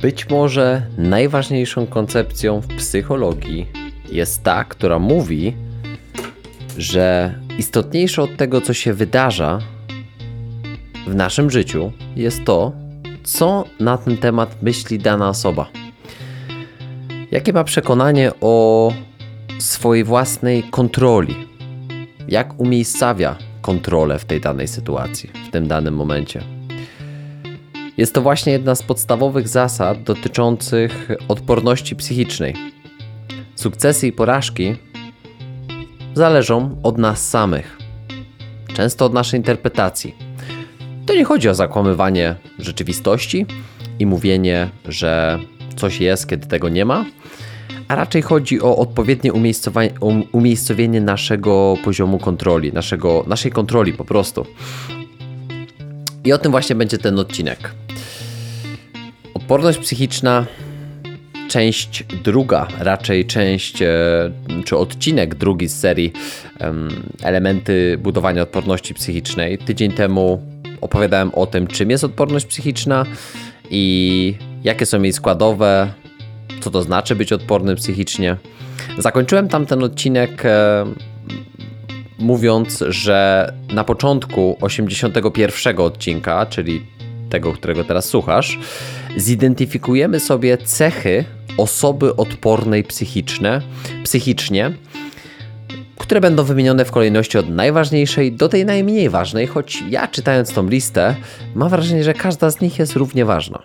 Być 0.00 0.30
może 0.30 0.82
najważniejszą 0.98 1.86
koncepcją 1.86 2.60
w 2.60 2.66
psychologii 2.66 3.66
jest 4.12 4.42
ta, 4.42 4.64
która 4.64 4.98
mówi, 4.98 5.56
że 6.78 7.34
istotniejsze 7.58 8.22
od 8.22 8.36
tego, 8.36 8.60
co 8.60 8.74
się 8.74 8.94
wydarza 8.94 9.58
w 11.06 11.14
naszym 11.14 11.50
życiu, 11.50 11.92
jest 12.16 12.44
to, 12.44 12.72
co 13.24 13.64
na 13.80 13.98
ten 13.98 14.16
temat 14.16 14.62
myśli 14.62 14.98
dana 14.98 15.28
osoba. 15.28 15.68
Jakie 17.30 17.52
ma 17.52 17.64
przekonanie 17.64 18.32
o 18.40 18.92
swojej 19.58 20.04
własnej 20.04 20.62
kontroli? 20.62 21.34
Jak 22.28 22.60
umiejscawia 22.60 23.36
kontrolę 23.62 24.18
w 24.18 24.24
tej 24.24 24.40
danej 24.40 24.68
sytuacji, 24.68 25.30
w 25.48 25.50
tym 25.50 25.68
danym 25.68 25.94
momencie? 25.94 26.57
Jest 27.98 28.14
to 28.14 28.22
właśnie 28.22 28.52
jedna 28.52 28.74
z 28.74 28.82
podstawowych 28.82 29.48
zasad 29.48 30.02
dotyczących 30.02 31.08
odporności 31.28 31.96
psychicznej. 31.96 32.54
Sukcesy 33.54 34.06
i 34.06 34.12
porażki 34.12 34.74
zależą 36.14 36.80
od 36.82 36.98
nas 36.98 37.28
samych, 37.28 37.78
często 38.74 39.04
od 39.04 39.12
naszej 39.12 39.40
interpretacji. 39.40 40.14
To 41.06 41.14
nie 41.14 41.24
chodzi 41.24 41.48
o 41.48 41.54
zakłamywanie 41.54 42.34
rzeczywistości 42.58 43.46
i 43.98 44.06
mówienie, 44.06 44.68
że 44.88 45.38
coś 45.76 46.00
jest, 46.00 46.28
kiedy 46.28 46.46
tego 46.46 46.68
nie 46.68 46.84
ma, 46.84 47.04
a 47.88 47.94
raczej 47.94 48.22
chodzi 48.22 48.62
o 48.62 48.76
odpowiednie 48.76 49.32
umiejscowienie 50.32 51.00
naszego 51.00 51.76
poziomu 51.84 52.18
kontroli, 52.18 52.72
naszego, 52.72 53.24
naszej 53.26 53.52
kontroli 53.52 53.92
po 53.92 54.04
prostu. 54.04 54.46
I 56.24 56.32
o 56.32 56.38
tym 56.38 56.52
właśnie 56.52 56.76
będzie 56.76 56.98
ten 56.98 57.18
odcinek. 57.18 57.74
Odporność 59.38 59.78
psychiczna, 59.78 60.46
część 61.48 62.04
druga, 62.24 62.68
raczej 62.78 63.26
część 63.26 63.82
e, 63.82 63.86
czy 64.64 64.76
odcinek 64.76 65.34
drugi 65.34 65.68
z 65.68 65.80
serii 65.80 66.12
Elementy 67.22 67.98
budowania 67.98 68.42
odporności 68.42 68.94
psychicznej. 68.94 69.58
Tydzień 69.58 69.92
temu 69.92 70.42
opowiadałem 70.80 71.34
o 71.34 71.46
tym, 71.46 71.66
czym 71.66 71.90
jest 71.90 72.04
odporność 72.04 72.46
psychiczna 72.46 73.06
i 73.70 74.34
jakie 74.64 74.86
są 74.86 75.02
jej 75.02 75.12
składowe, 75.12 75.92
co 76.60 76.70
to 76.70 76.82
znaczy 76.82 77.16
być 77.16 77.32
odpornym 77.32 77.76
psychicznie. 77.76 78.36
Zakończyłem 78.98 79.48
tamten 79.48 79.82
odcinek 79.82 80.44
e, 80.44 80.84
mówiąc, 82.18 82.84
że 82.88 83.52
na 83.72 83.84
początku 83.84 84.56
81 84.60 85.78
odcinka, 85.78 86.46
czyli 86.46 86.97
tego, 87.30 87.52
którego 87.52 87.84
teraz 87.84 88.04
słuchasz, 88.04 88.58
zidentyfikujemy 89.16 90.20
sobie 90.20 90.58
cechy 90.58 91.24
osoby 91.56 92.16
odpornej 92.16 92.84
psychiczne, 92.84 93.62
psychicznie, 94.04 94.72
które 95.98 96.20
będą 96.20 96.44
wymienione 96.44 96.84
w 96.84 96.90
kolejności 96.90 97.38
od 97.38 97.48
najważniejszej 97.48 98.32
do 98.32 98.48
tej 98.48 98.64
najmniej 98.64 99.08
ważnej, 99.10 99.46
choć 99.46 99.84
ja 99.90 100.08
czytając 100.08 100.52
tą 100.52 100.68
listę 100.68 101.16
mam 101.54 101.68
wrażenie, 101.68 102.04
że 102.04 102.14
każda 102.14 102.50
z 102.50 102.60
nich 102.60 102.78
jest 102.78 102.96
równie 102.96 103.24
ważna. 103.24 103.62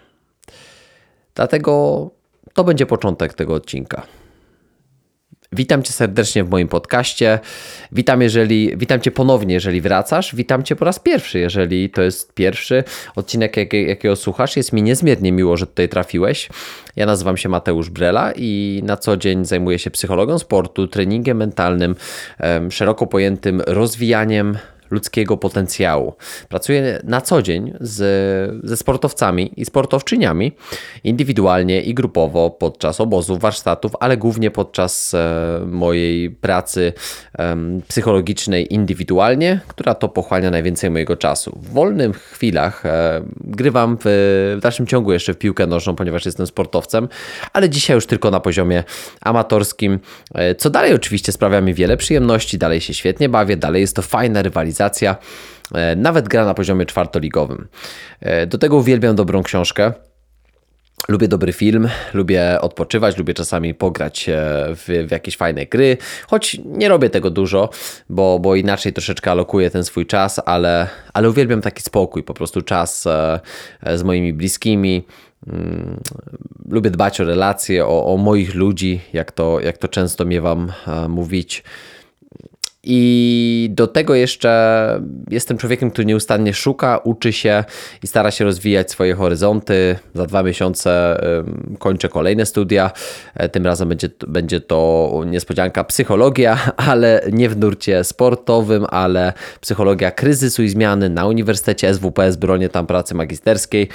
Dlatego 1.36 2.09
to 2.53 2.64
będzie 2.64 2.86
początek 2.86 3.34
tego 3.34 3.53
odcinka. 3.53 4.03
Witam 5.54 5.84
Cię 5.84 5.94
serdecznie 5.94 6.44
w 6.44 6.50
moim 6.50 6.68
podcaście. 6.68 7.40
Witam, 7.92 8.22
jeżeli, 8.22 8.78
witam 8.78 9.02
Cię 9.02 9.12
ponownie, 9.12 9.54
jeżeli 9.54 9.82
wracasz. 9.82 10.36
Witam 10.36 10.64
Cię 10.64 10.76
po 10.76 10.86
raz 10.86 11.00
pierwszy, 11.00 11.40
jeżeli 11.40 11.90
to 11.90 12.02
jest 12.02 12.34
pierwszy 12.34 12.84
odcinek, 13.16 13.58
jak, 13.58 13.74
jakiego 13.74 14.16
słuchasz. 14.16 14.58
Jest 14.58 14.74
mi 14.74 14.84
niezmiernie 14.84 15.31
miło, 15.31 15.58
że 15.58 15.68
tutaj 15.68 15.90
trafiłeś. 15.90 16.50
Ja 16.96 17.06
nazywam 17.06 17.38
się 17.38 17.50
Mateusz 17.50 17.90
Brela 17.90 18.34
i 18.36 18.81
na 18.84 18.98
co 18.98 19.18
dzień 19.18 19.46
zajmuję 19.46 19.80
się 19.80 19.92
psychologią 19.92 20.40
sportu, 20.40 20.88
treningiem 20.88 21.38
mentalnym, 21.38 21.96
szeroko 22.70 23.08
pojętym 23.08 23.62
rozwijaniem 23.68 24.58
ludzkiego 24.94 25.38
potencjału. 25.38 26.14
Pracuję 26.50 27.02
na 27.04 27.22
co 27.22 27.42
dzień 27.42 27.74
z, 27.81 27.98
ze 28.64 28.78
sportowcami 28.78 29.52
i 29.58 29.66
sportowczyniami, 29.66 30.52
indywidualnie 31.04 31.81
i 31.81 31.94
grupowo 31.94 32.50
podczas 32.50 33.02
obozów, 33.02 33.40
warsztatów, 33.40 33.92
ale 34.00 34.18
głównie 34.18 34.52
podczas 34.52 35.14
e, 35.14 35.66
mojej 35.66 36.32
pracy 36.32 36.94
psychologicznej 37.88 38.74
indywidualnie, 38.74 39.59
która 39.68 39.96
to 39.96 40.09
pochłania 40.09 40.52
najwięcej 40.52 40.90
mojego 40.90 41.18
czasu. 41.18 41.59
W 41.62 41.74
wolnych 41.74 42.18
chwilach 42.18 42.86
e, 42.86 43.22
grywam 43.42 43.98
w, 43.98 44.03
w 44.58 44.59
dalszym 44.62 44.88
ciągu 44.88 45.14
jeszcze 45.14 45.34
w 45.34 45.38
piłkę 45.38 45.68
nożną, 45.68 45.96
ponieważ 45.96 46.26
jestem 46.26 46.48
sportowcem, 46.48 47.08
ale 47.53 47.70
dzisiaj 47.70 47.96
już 47.96 48.06
tylko 48.06 48.32
na 48.32 48.40
poziomie 48.40 48.84
amatorskim, 49.22 50.00
e, 50.36 50.56
co 50.56 50.70
dalej 50.70 50.94
oczywiście 50.94 51.32
sprawia 51.32 51.62
mi 51.62 51.74
wiele 51.74 51.98
przyjemności, 51.98 52.58
dalej 52.58 52.82
się 52.82 52.94
świetnie 52.94 53.30
bawię, 53.30 53.58
dalej 53.58 53.82
jest 53.82 53.96
to 53.96 54.02
fajna 54.02 54.42
rywalizacja 54.42 54.83
rywalizacja, 54.84 55.16
e, 55.76 55.96
nawet 55.96 56.28
gra 56.28 56.46
na 56.46 56.54
poziomie 56.54 56.86
czwartoligowym. 56.86 57.68
E, 58.22 58.48
do 58.48 58.58
tego 58.58 58.78
uwielbiam 58.78 59.16
dobrą 59.16 59.44
książkę. 59.44 59.94
Lubię 61.08 61.28
dobry 61.28 61.54
film, 61.54 61.90
lubię 62.14 62.62
odpoczywać, 62.62 63.18
lubię 63.18 63.34
czasami 63.34 63.74
pograć 63.74 64.30
e, 64.30 64.34
w, 64.76 65.06
w, 65.08 65.12
jakieś 65.12 65.38
fajne 65.38 65.66
gry, 65.66 65.98
choć 66.28 66.58
nie 66.66 66.90
robię 66.90 67.10
tego 67.10 67.30
dużo, 67.30 67.70
bo, 68.10 68.40
bo 68.40 68.56
inaczej 68.56 68.94
troszeczkę 68.94 69.32
alokuję 69.32 69.70
ten 69.70 69.84
swój 69.84 70.06
czas, 70.06 70.42
ale, 70.46 70.88
ale 71.14 71.30
uwielbiam 71.30 71.62
taki 71.62 71.84
spokój, 71.84 72.24
po 72.24 72.34
prostu 72.34 72.62
czas 72.62 73.04
z 73.96 74.04
moimi 74.04 74.34
bliskimi. 74.34 75.04
Mm, 75.48 76.00
lubię 76.70 76.92
dbać 76.92 77.22
o 77.22 77.24
relacje, 77.24 77.86
o, 77.86 78.14
o 78.14 78.18
moich 78.18 78.56
ludzi, 78.56 79.02
jak 79.14 79.32
to, 79.32 79.60
jak 79.60 79.78
to 79.78 79.88
często 79.88 80.26
miewam 80.26 80.72
mówić. 81.10 81.64
I 82.86 83.70
do 83.72 83.88
tego 83.88 84.16
jeszcze 84.16 85.02
jestem 85.30 85.58
człowiekiem, 85.58 85.92
który 85.92 86.06
nieustannie 86.06 86.54
szuka, 86.54 86.98
uczy 86.98 87.34
się 87.34 87.64
i 88.04 88.08
stara 88.08 88.32
się 88.32 88.46
rozwijać 88.46 88.92
swoje 88.92 89.16
horyzonty. 89.16 89.96
Za 90.14 90.26
dwa 90.26 90.44
miesiące 90.44 91.22
kończę 91.80 92.10
kolejne 92.10 92.46
studia. 92.46 92.92
E, 93.36 93.50
tym 93.50 93.66
razem 93.66 93.90
będzie, 93.90 94.10
będzie 94.28 94.62
to 94.62 95.12
niespodzianka 95.26 95.84
psychologia, 95.84 96.58
ale 96.92 97.22
nie 97.32 97.50
w 97.50 97.58
nurcie 97.58 98.04
sportowym, 98.04 98.86
ale 98.90 99.34
psychologia 99.62 100.12
kryzysu 100.12 100.64
i 100.64 100.70
zmiany 100.70 101.10
na 101.10 101.26
Uniwersytecie 101.26 101.94
SWPS, 101.94 102.36
bronię 102.36 102.70
tam 102.70 102.88
pracy 102.88 103.16
magisterskiej. 103.16 103.90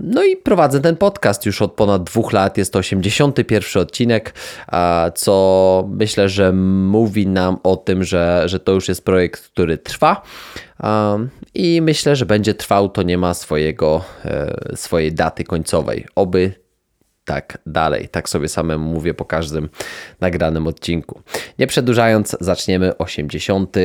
No 0.00 0.24
i 0.24 0.36
prowadzę 0.36 0.80
ten 0.80 0.96
podcast 0.96 1.46
już 1.46 1.62
od 1.62 1.72
ponad 1.72 2.04
dwóch 2.04 2.32
lat. 2.32 2.58
Jest 2.58 2.72
to 2.72 2.78
81 2.78 3.82
odcinek, 3.82 4.34
co 5.14 5.88
myślę, 5.90 6.28
że 6.28 6.52
mówi 6.52 7.26
nam 7.26 7.56
o 7.62 7.76
tym, 7.88 8.04
że, 8.04 8.42
że 8.46 8.60
to 8.60 8.72
już 8.72 8.88
jest 8.88 9.04
projekt, 9.04 9.48
który 9.48 9.78
trwa. 9.78 10.22
I 11.54 11.82
myślę, 11.82 12.16
że 12.16 12.26
będzie 12.26 12.54
trwał, 12.54 12.88
to 12.88 13.02
nie 13.02 13.18
ma 13.18 13.34
swojego, 13.34 14.04
e, 14.24 14.76
swojej 14.76 15.12
daty 15.12 15.44
końcowej. 15.44 16.06
Oby 16.14 16.52
tak 17.24 17.58
dalej. 17.66 18.08
Tak 18.08 18.28
sobie 18.28 18.48
samemu 18.48 18.92
mówię 18.92 19.14
po 19.14 19.24
każdym 19.24 19.68
nagranym 20.20 20.66
odcinku. 20.66 21.22
Nie 21.58 21.66
przedłużając, 21.66 22.36
zaczniemy 22.40 22.98
80 22.98 23.76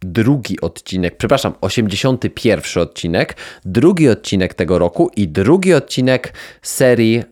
drugi 0.00 0.60
odcinek, 0.60 1.16
przepraszam, 1.16 1.54
81 1.60 2.82
odcinek, 2.82 3.36
drugi 3.64 4.08
odcinek 4.08 4.54
tego 4.54 4.78
roku 4.78 5.10
i 5.16 5.28
drugi 5.28 5.74
odcinek 5.74 6.32
serii 6.62 7.22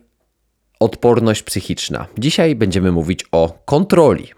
Odporność 0.79 1.43
psychiczna. 1.43 2.07
Dzisiaj 2.17 2.55
będziemy 2.55 2.91
mówić 2.91 3.25
o 3.31 3.59
kontroli. 3.65 4.36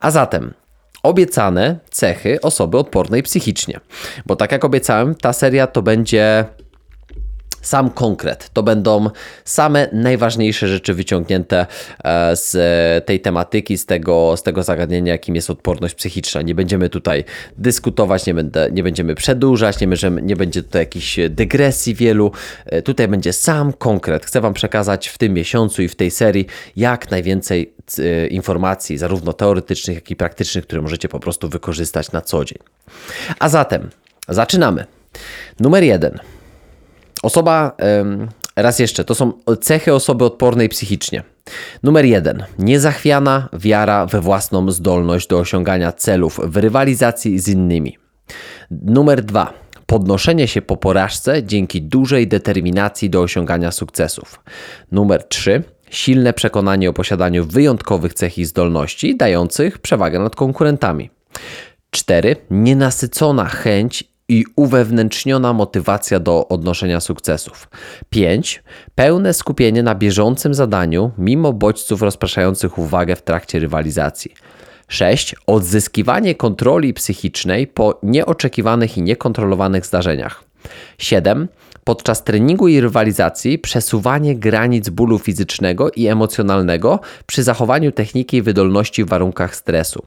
A 0.00 0.10
zatem 0.10 0.54
obiecane 1.02 1.78
cechy 1.90 2.40
osoby 2.40 2.78
odpornej 2.78 3.22
psychicznie. 3.22 3.80
Bo 4.26 4.36
tak 4.36 4.52
jak 4.52 4.64
obiecałem, 4.64 5.14
ta 5.14 5.32
seria 5.32 5.66
to 5.66 5.82
będzie 5.82 6.44
sam 7.64 7.90
konkret. 7.90 8.50
To 8.52 8.62
będą 8.62 9.10
same 9.44 9.88
najważniejsze 9.92 10.68
rzeczy 10.68 10.94
wyciągnięte 10.94 11.66
e, 12.04 12.36
z 12.36 12.56
tej 13.06 13.20
tematyki, 13.20 13.78
z 13.78 13.86
tego, 13.86 14.36
z 14.36 14.42
tego 14.42 14.62
zagadnienia, 14.62 15.12
jakim 15.12 15.34
jest 15.34 15.50
odporność 15.50 15.94
psychiczna. 15.94 16.42
Nie 16.42 16.54
będziemy 16.54 16.88
tutaj 16.88 17.24
dyskutować, 17.58 18.26
nie, 18.26 18.34
będę, 18.34 18.70
nie 18.72 18.82
będziemy 18.82 19.14
przedłużać, 19.14 19.80
nie, 19.80 19.88
będziemy, 19.88 20.22
nie 20.22 20.36
będzie 20.36 20.62
tutaj 20.62 20.82
jakichś 20.82 21.18
dygresji 21.30 21.94
wielu. 21.94 22.32
E, 22.66 22.82
tutaj 22.82 23.08
będzie 23.08 23.32
sam 23.32 23.72
konkret. 23.72 24.26
Chcę 24.26 24.40
Wam 24.40 24.54
przekazać 24.54 25.08
w 25.08 25.18
tym 25.18 25.32
miesiącu 25.32 25.82
i 25.82 25.88
w 25.88 25.96
tej 25.96 26.10
serii 26.10 26.46
jak 26.76 27.10
najwięcej 27.10 27.72
e, 27.98 28.26
informacji, 28.26 28.98
zarówno 28.98 29.32
teoretycznych, 29.32 29.94
jak 29.94 30.10
i 30.10 30.16
praktycznych, 30.16 30.64
które 30.64 30.82
możecie 30.82 31.08
po 31.08 31.20
prostu 31.20 31.48
wykorzystać 31.48 32.12
na 32.12 32.20
co 32.20 32.44
dzień. 32.44 32.58
A 33.38 33.48
zatem 33.48 33.90
zaczynamy. 34.28 34.84
Numer 35.60 35.82
jeden. 35.82 36.18
Osoba, 37.24 37.76
raz 38.56 38.78
jeszcze, 38.78 39.04
to 39.04 39.14
są 39.14 39.32
cechy 39.60 39.94
osoby 39.94 40.24
odpornej 40.24 40.68
psychicznie. 40.68 41.22
Numer 41.82 42.04
jeden. 42.04 42.44
Niezachwiana 42.58 43.48
wiara 43.52 44.06
we 44.06 44.20
własną 44.20 44.70
zdolność 44.70 45.26
do 45.26 45.38
osiągania 45.38 45.92
celów 45.92 46.40
w 46.44 46.56
rywalizacji 46.56 47.38
z 47.38 47.48
innymi. 47.48 47.98
Numer 48.70 49.22
dwa. 49.22 49.52
Podnoszenie 49.86 50.48
się 50.48 50.62
po 50.62 50.76
porażce 50.76 51.42
dzięki 51.42 51.82
dużej 51.82 52.28
determinacji 52.28 53.10
do 53.10 53.20
osiągania 53.20 53.70
sukcesów. 53.70 54.40
Numer 54.92 55.28
3. 55.28 55.62
Silne 55.90 56.32
przekonanie 56.32 56.90
o 56.90 56.92
posiadaniu 56.92 57.44
wyjątkowych 57.44 58.14
cech 58.14 58.38
i 58.38 58.44
zdolności, 58.44 59.16
dających 59.16 59.78
przewagę 59.78 60.18
nad 60.18 60.36
konkurentami. 60.36 61.10
4. 61.90 62.36
Nienasycona 62.50 63.44
chęć 63.44 64.13
i 64.28 64.44
uwewnętrzniona 64.56 65.52
motywacja 65.52 66.20
do 66.20 66.48
odnoszenia 66.48 67.00
sukcesów. 67.00 67.68
5. 68.10 68.62
Pełne 68.94 69.34
skupienie 69.34 69.82
na 69.82 69.94
bieżącym 69.94 70.54
zadaniu, 70.54 71.10
mimo 71.18 71.52
bodźców 71.52 72.02
rozpraszających 72.02 72.78
uwagę 72.78 73.16
w 73.16 73.22
trakcie 73.22 73.58
rywalizacji. 73.58 74.34
6. 74.88 75.34
Odzyskiwanie 75.46 76.34
kontroli 76.34 76.94
psychicznej 76.94 77.66
po 77.66 78.00
nieoczekiwanych 78.02 78.98
i 78.98 79.02
niekontrolowanych 79.02 79.86
zdarzeniach. 79.86 80.44
7. 80.98 81.48
Podczas 81.84 82.24
treningu 82.24 82.68
i 82.68 82.80
rywalizacji 82.80 83.58
przesuwanie 83.58 84.36
granic 84.36 84.88
bólu 84.88 85.18
fizycznego 85.18 85.90
i 85.90 86.06
emocjonalnego 86.06 87.00
przy 87.26 87.42
zachowaniu 87.42 87.92
techniki 87.92 88.36
i 88.36 88.42
wydolności 88.42 89.04
w 89.04 89.08
warunkach 89.08 89.56
stresu. 89.56 90.06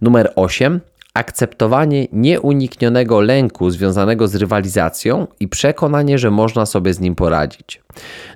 Numer 0.00 0.32
8 0.36 0.80
akceptowanie 1.18 2.06
nieuniknionego 2.12 3.20
lęku 3.20 3.70
związanego 3.70 4.28
z 4.28 4.34
rywalizacją 4.34 5.26
i 5.40 5.48
przekonanie, 5.48 6.18
że 6.18 6.30
można 6.30 6.66
sobie 6.66 6.94
z 6.94 7.00
nim 7.00 7.14
poradzić. 7.14 7.82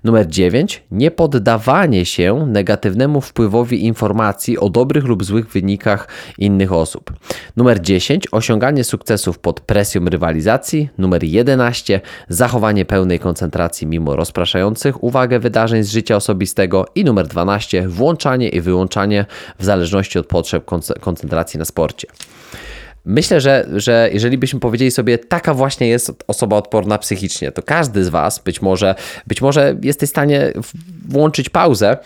Numer 0.04 0.26
9. 0.28 0.82
Niepoddawanie 0.90 2.04
się 2.04 2.46
negatywnemu 2.46 3.20
wpływowi 3.20 3.84
informacji 3.84 4.58
o 4.58 4.68
dobrych 4.68 5.04
lub 5.04 5.24
złych 5.24 5.48
wynikach 5.48 6.08
innych 6.38 6.72
osób. 6.72 7.12
Numer 7.56 7.80
10. 7.80 8.24
Osiąganie 8.32 8.84
sukcesów 8.84 9.38
pod 9.38 9.60
presją 9.60 10.04
rywalizacji. 10.04 10.88
Numer 10.98 11.24
11. 11.24 12.00
Zachowanie 12.28 12.84
pełnej 12.84 13.18
koncentracji 13.18 13.86
mimo 13.86 14.16
rozpraszających 14.16 15.04
uwagę 15.04 15.38
wydarzeń 15.38 15.82
z 15.82 15.90
życia 15.90 16.16
osobistego. 16.16 16.86
I 16.94 17.04
numer 17.04 17.26
12. 17.26 17.88
Włączanie 17.88 18.48
i 18.48 18.60
wyłączanie 18.60 19.26
w 19.58 19.64
zależności 19.64 20.18
od 20.18 20.26
potrzeb 20.26 20.64
koncentracji 21.00 21.58
na 21.58 21.64
sporcie. 21.64 22.08
Myślę, 23.04 23.40
że, 23.40 23.66
że 23.76 24.10
jeżeli 24.12 24.38
byśmy 24.38 24.60
powiedzieli 24.60 24.90
sobie, 24.90 25.18
taka 25.18 25.54
właśnie 25.54 25.88
jest 25.88 26.12
osoba 26.26 26.56
odporna 26.56 26.98
psychicznie, 26.98 27.52
to 27.52 27.62
każdy 27.62 28.04
z 28.04 28.08
Was 28.08 28.38
być 28.38 28.62
może, 28.62 28.94
być 29.26 29.42
może 29.42 29.76
jesteś 29.82 30.08
w 30.08 30.10
stanie 30.10 30.52
włączyć 31.08 31.48
pauzę 31.48 31.96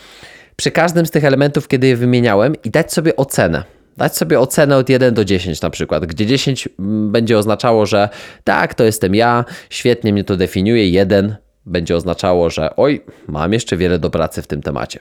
przy 0.56 0.70
każdym 0.70 1.06
z 1.06 1.10
tych 1.10 1.24
elementów, 1.24 1.68
kiedy 1.68 1.86
je 1.86 1.96
wymieniałem 1.96 2.54
i 2.64 2.70
dać 2.70 2.92
sobie 2.92 3.16
ocenę. 3.16 3.64
Dać 3.96 4.16
sobie 4.16 4.40
ocenę 4.40 4.76
od 4.76 4.88
1 4.88 5.14
do 5.14 5.24
10 5.24 5.60
na 5.60 5.70
przykład, 5.70 6.06
gdzie 6.06 6.26
10 6.26 6.68
mm, 6.78 7.12
będzie 7.12 7.38
oznaczało, 7.38 7.86
że 7.86 8.08
tak, 8.44 8.74
to 8.74 8.84
jestem 8.84 9.14
ja, 9.14 9.44
świetnie 9.70 10.12
mnie 10.12 10.24
to 10.24 10.36
definiuje, 10.36 10.90
1 10.90 11.36
będzie 11.66 11.96
oznaczało, 11.96 12.50
że 12.50 12.76
oj, 12.76 13.04
mam 13.28 13.52
jeszcze 13.52 13.76
wiele 13.76 13.98
do 13.98 14.10
pracy 14.10 14.42
w 14.42 14.46
tym 14.46 14.62
temacie. 14.62 15.00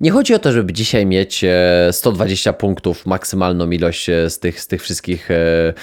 Nie 0.00 0.10
chodzi 0.10 0.34
o 0.34 0.38
to, 0.38 0.52
żeby 0.52 0.72
dzisiaj 0.72 1.06
mieć 1.06 1.44
120 1.92 2.50
e, 2.50 2.52
punktów, 2.52 3.06
maksymalną 3.06 3.70
ilość 3.70 4.08
e, 4.08 4.30
z 4.30 4.38
tych, 4.38 4.60
z 4.60 4.66
tych, 4.66 4.82
wszystkich, 4.82 5.30
e, 5.30 5.74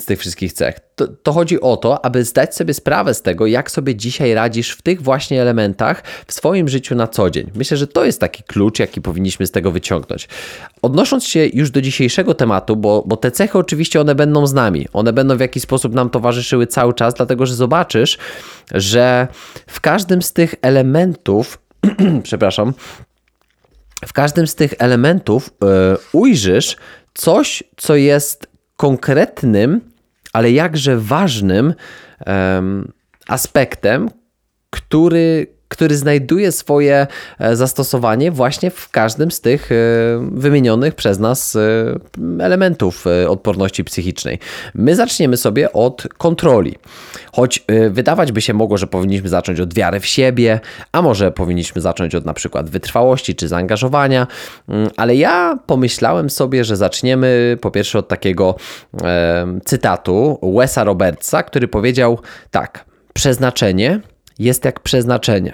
z 0.00 0.04
tych 0.04 0.18
wszystkich 0.18 0.52
cech. 0.52 0.74
To, 0.96 1.08
to, 1.08 1.32
chodzi 1.32 1.60
o 1.60 1.76
to, 1.76 2.04
aby 2.04 2.24
zdać 2.24 2.54
sobie 2.54 2.74
sprawę 2.74 3.14
z 3.14 3.22
tego, 3.22 3.46
jak 3.46 3.70
sobie 3.70 3.94
dzisiaj 3.94 4.34
radzisz 4.34 4.70
w 4.70 4.82
tych 4.82 5.02
właśnie 5.02 5.42
elementach 5.42 6.02
w 6.26 6.32
swoim 6.32 6.68
życiu 6.68 6.94
na 6.94 7.06
co 7.06 7.30
dzień. 7.30 7.50
Myślę, 7.54 7.76
że 7.76 7.86
to 7.86 8.04
jest 8.04 8.20
taki 8.20 8.42
klucz, 8.42 8.78
jaki 8.78 9.00
powinniśmy 9.00 9.46
z 9.46 9.50
tego 9.50 9.70
wyciągnąć. 9.70 10.28
Odnosząc 10.82 11.24
się 11.24 11.46
już 11.52 11.70
do 11.70 11.80
dzisiejszego 11.80 12.34
tematu, 12.34 12.76
bo, 12.76 13.04
bo 13.06 13.16
te 13.16 13.30
cechy 13.30 13.58
oczywiście 13.58 14.00
one 14.00 14.14
będą 14.14 14.46
z 14.46 14.52
nami, 14.52 14.86
one 14.92 15.12
będą 15.12 15.36
w 15.36 15.40
jakiś 15.40 15.62
sposób 15.62 15.94
nam 15.94 16.10
towarzyszyły 16.10 16.66
cały 16.66 16.94
czas, 16.94 17.14
dlatego 17.14 17.46
że 17.46 17.54
zobaczysz, 17.54 18.18
że 18.74 19.28
w 19.66 19.80
każdym 19.80 20.22
z 20.22 20.32
tych 20.32 20.54
elementów, 20.62 21.58
przepraszam, 22.22 22.72
w 24.06 24.12
każdym 24.12 24.46
z 24.46 24.54
tych 24.54 24.74
elementów 24.78 25.50
yy, 25.62 25.68
ujrzysz 26.12 26.76
coś, 27.14 27.62
co 27.76 27.96
jest 27.96 28.46
konkretnym, 28.76 29.80
ale 30.32 30.50
jakże 30.52 30.98
ważnym 30.98 31.74
yy, 32.20 32.32
aspektem, 33.28 34.10
który, 34.70 35.46
który 35.68 35.96
znajduje 35.96 36.52
swoje 36.52 37.06
e, 37.38 37.56
zastosowanie 37.56 38.30
właśnie 38.30 38.70
w 38.70 38.90
każdym 38.90 39.30
z 39.30 39.40
tych 39.40 39.72
e, 39.72 39.74
wymienionych 40.32 40.94
przez 40.94 41.18
nas 41.18 41.56
e, 41.56 41.60
elementów 42.44 43.04
odporności 43.28 43.84
psychicznej. 43.84 44.38
My 44.74 44.96
zaczniemy 44.96 45.36
sobie 45.36 45.72
od 45.72 46.08
kontroli. 46.18 46.74
Choć 47.32 47.64
wydawać 47.90 48.32
by 48.32 48.40
się 48.40 48.54
mogło, 48.54 48.78
że 48.78 48.86
powinniśmy 48.86 49.28
zacząć 49.28 49.60
od 49.60 49.74
wiary 49.74 50.00
w 50.00 50.06
siebie, 50.06 50.60
a 50.92 51.02
może 51.02 51.32
powinniśmy 51.32 51.80
zacząć 51.80 52.14
od 52.14 52.24
na 52.24 52.34
przykład 52.34 52.70
wytrwałości 52.70 53.34
czy 53.34 53.48
zaangażowania, 53.48 54.26
mm, 54.68 54.90
ale 54.96 55.16
ja 55.16 55.58
pomyślałem 55.66 56.30
sobie, 56.30 56.64
że 56.64 56.76
zaczniemy 56.76 57.58
po 57.60 57.70
pierwsze 57.70 57.98
od 57.98 58.08
takiego 58.08 58.54
cytatu 59.64 60.38
Wesa 60.58 60.84
Robertsa, 60.84 61.42
który 61.42 61.68
powiedział 61.68 62.18
tak: 62.50 62.84
Przeznaczenie 63.14 64.00
jest 64.38 64.64
jak 64.64 64.80
przeznaczenie. 64.80 65.52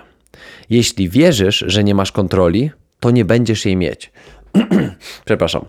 Jeśli 0.70 1.08
wierzysz, 1.08 1.64
że 1.66 1.84
nie 1.84 1.94
masz 1.94 2.12
kontroli, 2.12 2.70
to 3.00 3.10
nie 3.10 3.24
będziesz 3.24 3.66
jej 3.66 3.76
mieć. 3.76 4.12
Przepraszam. 5.26 5.64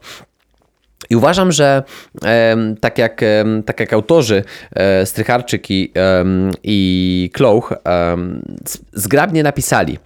I 1.09 1.15
uważam, 1.15 1.51
że 1.51 1.83
e, 2.25 2.55
tak, 2.81 2.97
jak, 2.97 3.23
e, 3.23 3.45
tak 3.65 3.79
jak 3.79 3.93
autorzy 3.93 4.43
e, 4.75 5.05
Strycharczyk 5.05 5.71
i, 5.71 5.93
i 6.63 7.29
Klouch 7.33 7.73
zgrabnie 8.93 9.43
napisali, 9.43 9.99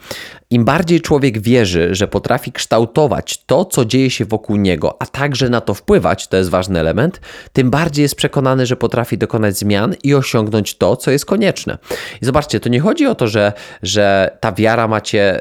im 0.50 0.66
bardziej 0.66 1.02
człowiek 1.02 1.40
wierzy, 1.40 1.96
że 1.96 2.08
potrafi 2.08 2.52
kształtować 2.52 3.44
to, 3.46 3.66
co 3.66 3.86
dzieje 3.86 4.10
się 4.10 4.26
wokół 4.26 4.56
niego, 4.56 5.02
a 5.02 5.06
także 5.06 5.50
na 5.50 5.62
to 5.62 5.74
wpływać, 5.74 6.28
to 6.28 6.38
jest 6.38 6.50
ważny 6.50 6.80
element, 6.80 7.22
tym 7.54 7.70
bardziej 7.70 8.04
jest 8.04 8.16
przekonany, 8.16 8.66
że 8.66 8.76
potrafi 8.76 9.18
dokonać 9.18 9.58
zmian 9.58 9.96
i 10.04 10.14
osiągnąć 10.14 10.78
to, 10.78 10.98
co 10.98 11.12
jest 11.12 11.26
konieczne. 11.26 11.78
I 12.22 12.26
zobaczcie, 12.26 12.60
to 12.60 12.70
nie 12.70 12.80
chodzi 12.80 13.08
o 13.08 13.16
to, 13.16 13.28
że, 13.28 13.54
że 13.84 14.38
ta 14.40 14.52
wiara 14.52 14.88
macie, 14.88 15.40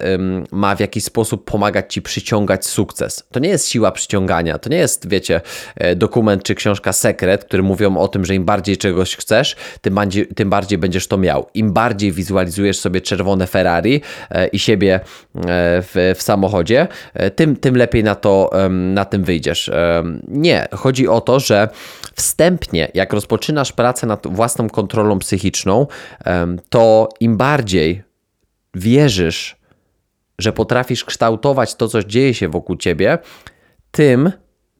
ma 0.52 0.76
w 0.76 0.80
jakiś 0.80 1.04
sposób 1.04 1.44
pomagać 1.44 1.94
ci 1.94 2.02
przyciągać 2.02 2.66
sukces. 2.66 3.24
To 3.32 3.40
nie 3.40 3.48
jest 3.48 3.68
siła 3.68 3.92
przyciągania, 3.92 4.58
to 4.58 4.70
nie 4.70 4.76
jest, 4.76 5.08
wiecie, 5.08 5.40
e, 5.76 5.96
dokument 5.96 6.42
czy 6.42 6.54
książka 6.54 6.92
sekret, 6.92 7.44
który 7.44 7.62
mówią 7.62 7.96
o 7.96 8.08
tym, 8.08 8.24
że 8.24 8.34
im 8.34 8.44
bardziej 8.44 8.76
czegoś 8.76 9.16
chcesz, 9.16 9.56
tym 9.80 9.94
bardziej, 9.94 10.26
tym 10.26 10.50
bardziej 10.50 10.78
będziesz 10.78 11.06
to 11.06 11.16
miał. 11.16 11.46
Im 11.54 11.72
bardziej 11.72 12.12
wizualizujesz 12.12 12.78
sobie 12.78 13.00
czerwone 13.00 13.46
Ferrari 13.46 14.00
e, 14.30 14.46
i 14.46 14.58
siebie 14.58 15.00
w, 15.34 16.14
w 16.16 16.23
samochodzie, 16.23 16.88
e, 17.14 17.30
tym, 17.30 17.56
tym 17.56 17.76
lepiej 17.76 18.04
na, 18.04 18.14
to, 18.14 18.50
na 18.70 19.04
tym 19.04 19.25
wyjdziesz. 19.25 19.70
Nie, 20.28 20.68
chodzi 20.73 21.08
o 21.08 21.20
to, 21.20 21.40
że 21.40 21.68
wstępnie, 22.14 22.90
jak 22.94 23.12
rozpoczynasz 23.12 23.73
pracę 23.73 24.06
nad 24.06 24.26
własną 24.26 24.70
kontrolą 24.70 25.18
psychiczną, 25.18 25.87
to 26.68 27.08
im 27.20 27.37
bardziej 27.37 28.02
wierzysz, 28.75 29.56
że 30.38 30.52
potrafisz 30.52 31.04
kształtować 31.04 31.75
to, 31.75 31.88
co 31.88 32.04
dzieje 32.04 32.34
się 32.34 32.49
wokół 32.49 32.76
ciebie, 32.76 33.18
tym, 33.90 34.32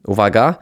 uwaga, 0.07 0.55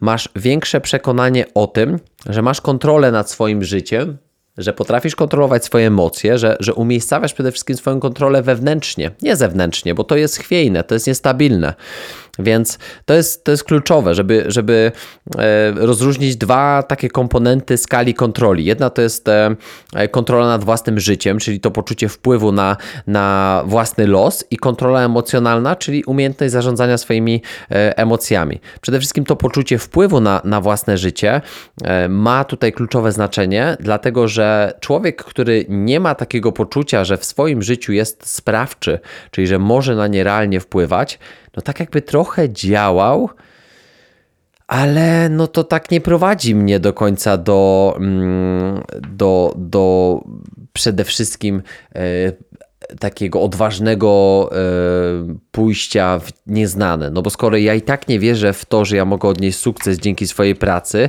masz 0.00 0.28
większe 0.36 0.80
przekonanie 0.80 1.44
o 1.54 1.66
tym, 1.66 1.98
że 2.26 2.42
masz 2.42 2.60
kontrolę 2.60 3.12
nad 3.12 3.30
swoim 3.30 3.64
życiem, 3.64 4.18
że 4.58 4.72
potrafisz 4.72 5.16
kontrolować 5.16 5.64
swoje 5.64 5.86
emocje, 5.86 6.38
że, 6.38 6.56
że 6.60 6.74
umiejscawiasz 6.74 7.34
przede 7.34 7.52
wszystkim 7.52 7.76
swoją 7.76 8.00
kontrolę 8.00 8.42
wewnętrznie, 8.42 9.10
nie 9.22 9.36
zewnętrznie, 9.36 9.94
bo 9.94 10.04
to 10.04 10.16
jest 10.16 10.36
chwiejne, 10.36 10.84
to 10.84 10.94
jest 10.94 11.06
niestabilne. 11.06 11.74
Więc 12.38 12.78
to 13.04 13.14
jest, 13.14 13.44
to 13.44 13.50
jest 13.50 13.64
kluczowe, 13.64 14.14
żeby, 14.14 14.44
żeby 14.46 14.92
e, 15.38 15.72
rozróżnić 15.72 16.36
dwa 16.36 16.82
takie 16.82 17.08
komponenty 17.08 17.76
skali 17.76 18.14
kontroli. 18.14 18.64
Jedna 18.64 18.90
to 18.90 19.02
jest 19.02 19.28
e, 19.28 19.56
kontrola 20.10 20.46
nad 20.46 20.64
własnym 20.64 21.00
życiem, 21.00 21.38
czyli 21.38 21.60
to 21.60 21.70
poczucie 21.70 22.08
wpływu 22.08 22.52
na, 22.52 22.76
na 23.06 23.62
własny 23.66 24.06
los, 24.06 24.44
i 24.50 24.56
kontrola 24.56 25.04
emocjonalna, 25.04 25.76
czyli 25.76 26.04
umiejętność 26.04 26.52
zarządzania 26.52 26.98
swoimi 26.98 27.42
e, 27.70 27.98
emocjami. 27.98 28.60
Przede 28.80 28.98
wszystkim 28.98 29.24
to 29.24 29.36
poczucie 29.36 29.78
wpływu 29.78 30.20
na, 30.20 30.40
na 30.44 30.60
własne 30.60 30.98
życie 30.98 31.40
ma 32.08 32.44
tutaj 32.44 32.72
kluczowe 32.72 33.12
znaczenie, 33.12 33.76
dlatego 33.80 34.28
że 34.28 34.72
człowiek, 34.80 35.24
który 35.24 35.66
nie 35.68 36.00
ma 36.00 36.14
takiego 36.14 36.52
poczucia, 36.52 37.04
że 37.04 37.16
w 37.16 37.24
swoim 37.24 37.62
życiu 37.62 37.92
jest 37.92 38.28
sprawczy, 38.28 38.98
czyli 39.30 39.46
że 39.46 39.58
może 39.58 39.96
na 39.96 40.06
nie 40.06 40.24
realnie 40.24 40.60
wpływać, 40.60 41.18
no 41.56 41.62
tak 41.62 41.80
jakby 41.80 42.02
trochę 42.02 42.52
działał, 42.52 43.28
ale 44.66 45.28
no 45.28 45.46
to 45.46 45.64
tak 45.64 45.90
nie 45.90 46.00
prowadzi 46.00 46.54
mnie 46.54 46.80
do 46.80 46.92
końca 46.92 47.36
do, 47.36 47.94
mm, 47.96 48.82
do, 49.10 49.54
do 49.56 50.20
przede 50.72 51.04
wszystkim 51.04 51.62
e, 51.94 52.32
takiego 53.00 53.42
odważnego 53.42 54.50
e, 54.52 54.56
pójścia 55.50 56.18
w 56.18 56.30
nieznane. 56.46 57.10
No 57.10 57.22
bo 57.22 57.30
skoro 57.30 57.56
ja 57.56 57.74
i 57.74 57.82
tak 57.82 58.08
nie 58.08 58.18
wierzę 58.18 58.52
w 58.52 58.64
to, 58.64 58.84
że 58.84 58.96
ja 58.96 59.04
mogę 59.04 59.28
odnieść 59.28 59.58
sukces 59.58 59.98
dzięki 59.98 60.26
swojej 60.26 60.54
pracy, 60.54 61.08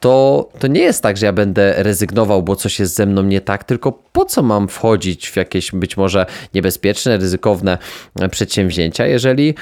to, 0.00 0.48
to 0.58 0.66
nie 0.66 0.80
jest 0.80 1.02
tak, 1.02 1.16
że 1.16 1.26
ja 1.26 1.32
będę 1.32 1.74
rezygnował, 1.82 2.42
bo 2.42 2.56
coś 2.56 2.78
jest 2.78 2.94
ze 2.94 3.06
mną 3.06 3.22
nie 3.22 3.40
tak, 3.40 3.64
tylko 3.64 3.92
po 4.12 4.24
co 4.24 4.42
mam 4.42 4.68
wchodzić 4.68 5.28
w 5.30 5.36
jakieś 5.36 5.70
być 5.72 5.96
może 5.96 6.26
niebezpieczne, 6.54 7.16
ryzykowne 7.16 7.78
e, 8.20 8.28
przedsięwzięcia, 8.28 9.06
jeżeli, 9.06 9.54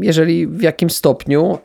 jeżeli 0.00 0.46
w 0.46 0.62
jakimś 0.62 0.92
stopniu 0.92 1.58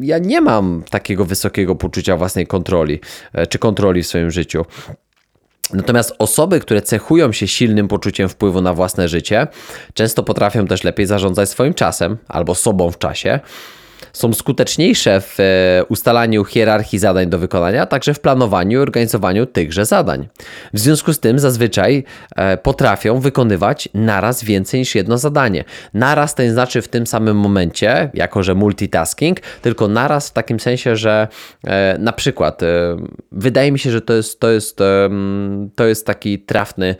ja 0.00 0.18
nie 0.18 0.40
mam 0.40 0.82
takiego 0.90 1.24
wysokiego 1.24 1.74
poczucia 1.74 2.16
własnej 2.16 2.46
kontroli 2.46 3.00
e, 3.32 3.46
czy 3.46 3.58
kontroli 3.58 4.02
w 4.02 4.06
swoim 4.06 4.30
życiu. 4.30 4.64
Natomiast 5.72 6.14
osoby, 6.18 6.60
które 6.60 6.82
cechują 6.82 7.32
się 7.32 7.48
silnym 7.48 7.88
poczuciem 7.88 8.28
wpływu 8.28 8.60
na 8.60 8.74
własne 8.74 9.08
życie, 9.08 9.46
często 9.94 10.22
potrafią 10.22 10.66
też 10.66 10.84
lepiej 10.84 11.06
zarządzać 11.06 11.48
swoim 11.48 11.74
czasem 11.74 12.16
albo 12.28 12.54
sobą 12.54 12.90
w 12.90 12.98
czasie 12.98 13.40
są 14.12 14.32
skuteczniejsze 14.32 15.20
w 15.20 15.40
e, 15.40 15.84
ustalaniu 15.84 16.44
hierarchii 16.44 16.98
zadań 16.98 17.30
do 17.30 17.38
wykonania, 17.38 17.82
a 17.82 17.86
także 17.86 18.14
w 18.14 18.20
planowaniu 18.20 18.78
i 18.78 18.82
organizowaniu 18.82 19.46
tychże 19.46 19.84
zadań. 19.86 20.28
W 20.74 20.78
związku 20.78 21.12
z 21.12 21.20
tym 21.20 21.38
zazwyczaj 21.38 22.04
e, 22.36 22.56
potrafią 22.56 23.20
wykonywać 23.20 23.88
naraz 23.94 24.44
więcej 24.44 24.80
niż 24.80 24.94
jedno 24.94 25.18
zadanie. 25.18 25.64
Naraz 25.94 26.34
to 26.34 26.42
nie 26.42 26.52
znaczy 26.52 26.82
w 26.82 26.88
tym 26.88 27.06
samym 27.06 27.36
momencie, 27.36 28.10
jako 28.14 28.42
że 28.42 28.54
multitasking, 28.54 29.40
tylko 29.40 29.88
naraz 29.88 30.28
w 30.28 30.32
takim 30.32 30.60
sensie, 30.60 30.96
że 30.96 31.28
e, 31.64 31.96
na 31.98 32.12
przykład 32.12 32.60
wydaje 33.32 33.72
mi 33.72 33.78
się, 33.78 33.90
że 33.90 34.00
to 34.00 34.12
jest, 34.12 34.40
to 34.40 34.50
jest, 34.50 34.78
to 35.74 35.86
jest 35.86 36.06
taki 36.06 36.38
trafny, 36.38 36.96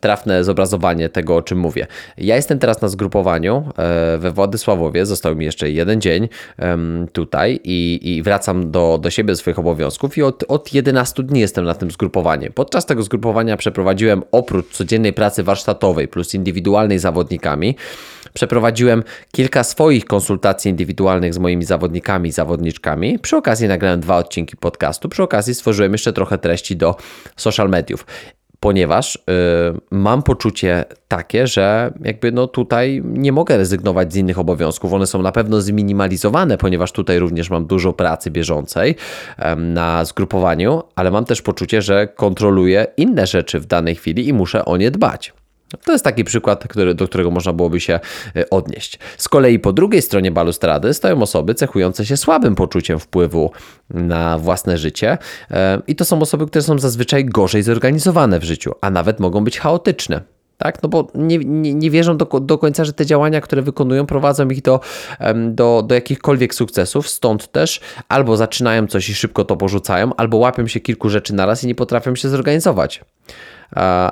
trafne 0.00 0.44
zobrazowanie 0.44 1.08
tego, 1.08 1.36
o 1.36 1.42
czym 1.42 1.58
mówię. 1.58 1.86
Ja 2.18 2.36
jestem 2.36 2.58
teraz 2.58 2.82
na 2.82 2.88
zgrupowaniu 2.88 3.68
we 4.18 4.30
Władysławowie, 4.30 5.06
został 5.06 5.36
mi 5.36 5.44
jeszcze 5.44 5.70
jeden 5.70 6.00
dzień 6.00 6.13
dzień 6.14 6.28
tutaj 7.12 7.60
i, 7.64 8.00
i 8.02 8.22
wracam 8.22 8.70
do, 8.70 8.98
do 9.02 9.10
siebie, 9.10 9.36
swoich 9.36 9.58
obowiązków 9.58 10.18
i 10.18 10.22
od, 10.22 10.44
od 10.48 10.74
11 10.74 11.22
dni 11.22 11.40
jestem 11.40 11.64
na 11.64 11.74
tym 11.74 11.90
zgrupowaniu. 11.90 12.52
Podczas 12.54 12.86
tego 12.86 13.02
zgrupowania 13.02 13.56
przeprowadziłem 13.56 14.22
oprócz 14.32 14.70
codziennej 14.70 15.12
pracy 15.12 15.42
warsztatowej 15.42 16.08
plus 16.08 16.34
indywidualnej 16.34 16.98
z 16.98 17.02
zawodnikami, 17.02 17.76
przeprowadziłem 18.34 19.02
kilka 19.32 19.64
swoich 19.64 20.04
konsultacji 20.04 20.70
indywidualnych 20.70 21.34
z 21.34 21.38
moimi 21.38 21.64
zawodnikami 21.64 22.28
i 22.28 22.32
zawodniczkami. 22.32 23.18
Przy 23.18 23.36
okazji 23.36 23.68
nagrałem 23.68 24.00
dwa 24.00 24.16
odcinki 24.16 24.56
podcastu, 24.56 25.08
przy 25.08 25.22
okazji 25.22 25.54
stworzyłem 25.54 25.92
jeszcze 25.92 26.12
trochę 26.12 26.38
treści 26.38 26.76
do 26.76 26.96
social 27.36 27.68
mediów 27.68 28.06
ponieważ 28.64 29.16
y, 29.16 29.20
mam 29.90 30.22
poczucie 30.22 30.84
takie, 31.08 31.46
że 31.46 31.92
jakby 32.00 32.32
no 32.32 32.46
tutaj 32.46 33.02
nie 33.04 33.32
mogę 33.32 33.56
rezygnować 33.56 34.12
z 34.12 34.16
innych 34.16 34.38
obowiązków. 34.38 34.92
One 34.92 35.06
są 35.06 35.22
na 35.22 35.32
pewno 35.32 35.60
zminimalizowane, 35.60 36.58
ponieważ 36.58 36.92
tutaj 36.92 37.18
również 37.18 37.50
mam 37.50 37.66
dużo 37.66 37.92
pracy 37.92 38.30
bieżącej 38.30 38.90
y, 39.38 39.56
na 39.56 40.04
zgrupowaniu, 40.04 40.82
ale 40.96 41.10
mam 41.10 41.24
też 41.24 41.42
poczucie, 41.42 41.82
że 41.82 42.06
kontroluję 42.06 42.86
inne 42.96 43.26
rzeczy 43.26 43.60
w 43.60 43.66
danej 43.66 43.94
chwili 43.94 44.28
i 44.28 44.32
muszę 44.32 44.64
o 44.64 44.76
nie 44.76 44.90
dbać. 44.90 45.32
To 45.84 45.92
jest 45.92 46.04
taki 46.04 46.24
przykład, 46.24 46.68
który, 46.68 46.94
do 46.94 47.08
którego 47.08 47.30
można 47.30 47.52
byłoby 47.52 47.80
się 47.80 48.00
e, 48.36 48.50
odnieść. 48.50 48.98
Z 49.18 49.28
kolei 49.28 49.58
po 49.58 49.72
drugiej 49.72 50.02
stronie 50.02 50.30
balustrady 50.30 50.94
stoją 50.94 51.22
osoby 51.22 51.54
cechujące 51.54 52.06
się 52.06 52.16
słabym 52.16 52.54
poczuciem 52.54 52.98
wpływu 52.98 53.50
na 53.90 54.38
własne 54.38 54.78
życie 54.78 55.18
e, 55.50 55.82
i 55.86 55.96
to 55.96 56.04
są 56.04 56.20
osoby, 56.20 56.46
które 56.46 56.62
są 56.62 56.78
zazwyczaj 56.78 57.24
gorzej 57.24 57.62
zorganizowane 57.62 58.40
w 58.40 58.44
życiu, 58.44 58.72
a 58.80 58.90
nawet 58.90 59.20
mogą 59.20 59.44
być 59.44 59.58
chaotyczne. 59.58 60.20
Tak? 60.58 60.82
No 60.82 60.88
bo 60.88 61.08
nie, 61.14 61.38
nie, 61.38 61.74
nie 61.74 61.90
wierzą 61.90 62.16
do, 62.16 62.24
do 62.24 62.58
końca, 62.58 62.84
że 62.84 62.92
te 62.92 63.06
działania, 63.06 63.40
które 63.40 63.62
wykonują, 63.62 64.06
prowadzą 64.06 64.48
ich 64.48 64.62
do, 64.62 64.80
do, 65.34 65.82
do 65.82 65.94
jakichkolwiek 65.94 66.54
sukcesów. 66.54 67.08
Stąd 67.08 67.52
też 67.52 67.80
albo 68.08 68.36
zaczynają 68.36 68.86
coś 68.86 69.08
i 69.08 69.14
szybko 69.14 69.44
to 69.44 69.56
porzucają, 69.56 70.16
albo 70.16 70.36
łapią 70.36 70.66
się 70.66 70.80
kilku 70.80 71.10
rzeczy 71.10 71.34
naraz 71.34 71.64
i 71.64 71.66
nie 71.66 71.74
potrafią 71.74 72.14
się 72.14 72.28
zorganizować 72.28 73.00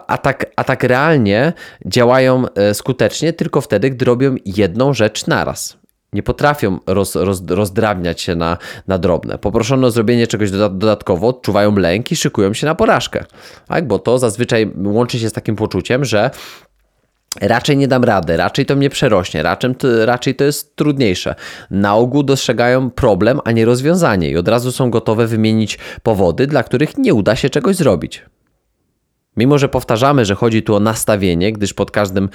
a 0.06 0.18
tak, 0.22 0.46
a 0.56 0.64
tak 0.64 0.84
realnie 0.84 1.52
działają 1.86 2.44
e, 2.54 2.74
skutecznie 2.74 3.32
tylko 3.32 3.60
wtedy, 3.60 3.90
gdy 3.90 4.04
robią 4.04 4.34
jedną 4.44 4.94
rzecz 4.94 5.26
naraz. 5.26 5.76
Nie 6.12 6.22
potrafią 6.22 6.78
roz, 6.86 7.14
roz, 7.14 7.42
rozdrabniać 7.48 8.20
się 8.20 8.34
na, 8.34 8.58
na 8.88 8.98
drobne. 8.98 9.38
Poproszono 9.38 9.86
o 9.86 9.90
zrobienie 9.90 10.26
czegoś 10.26 10.50
dodatkowo, 10.50 11.28
odczuwają 11.28 11.76
lęk 11.76 12.12
i 12.12 12.16
szykują 12.16 12.54
się 12.54 12.66
na 12.66 12.74
porażkę. 12.74 13.24
Tak? 13.68 13.86
Bo 13.86 13.98
to 13.98 14.18
zazwyczaj 14.18 14.72
łączy 14.84 15.18
się 15.18 15.28
z 15.28 15.32
takim 15.32 15.56
poczuciem, 15.56 16.04
że 16.04 16.30
raczej 17.40 17.76
nie 17.76 17.88
dam 17.88 18.04
rady, 18.04 18.36
raczej 18.36 18.66
to 18.66 18.76
mnie 18.76 18.90
przerośnie, 18.90 19.42
raczej 19.42 19.74
to, 19.74 20.06
raczej 20.06 20.34
to 20.34 20.44
jest 20.44 20.76
trudniejsze. 20.76 21.34
Na 21.70 21.96
ogół 21.96 22.22
dostrzegają 22.22 22.90
problem, 22.90 23.40
a 23.44 23.52
nie 23.52 23.64
rozwiązanie 23.64 24.30
i 24.30 24.36
od 24.36 24.48
razu 24.48 24.72
są 24.72 24.90
gotowe 24.90 25.26
wymienić 25.26 25.78
powody, 26.02 26.46
dla 26.46 26.62
których 26.62 26.98
nie 26.98 27.14
uda 27.14 27.36
się 27.36 27.50
czegoś 27.50 27.76
zrobić. 27.76 28.24
Mimo, 29.36 29.58
że 29.58 29.68
powtarzamy, 29.68 30.24
że 30.24 30.34
chodzi 30.34 30.62
tu 30.62 30.74
o 30.74 30.80
nastawienie, 30.80 31.52
gdyż 31.52 31.74
pod 31.74 31.90
każdym 31.90 32.28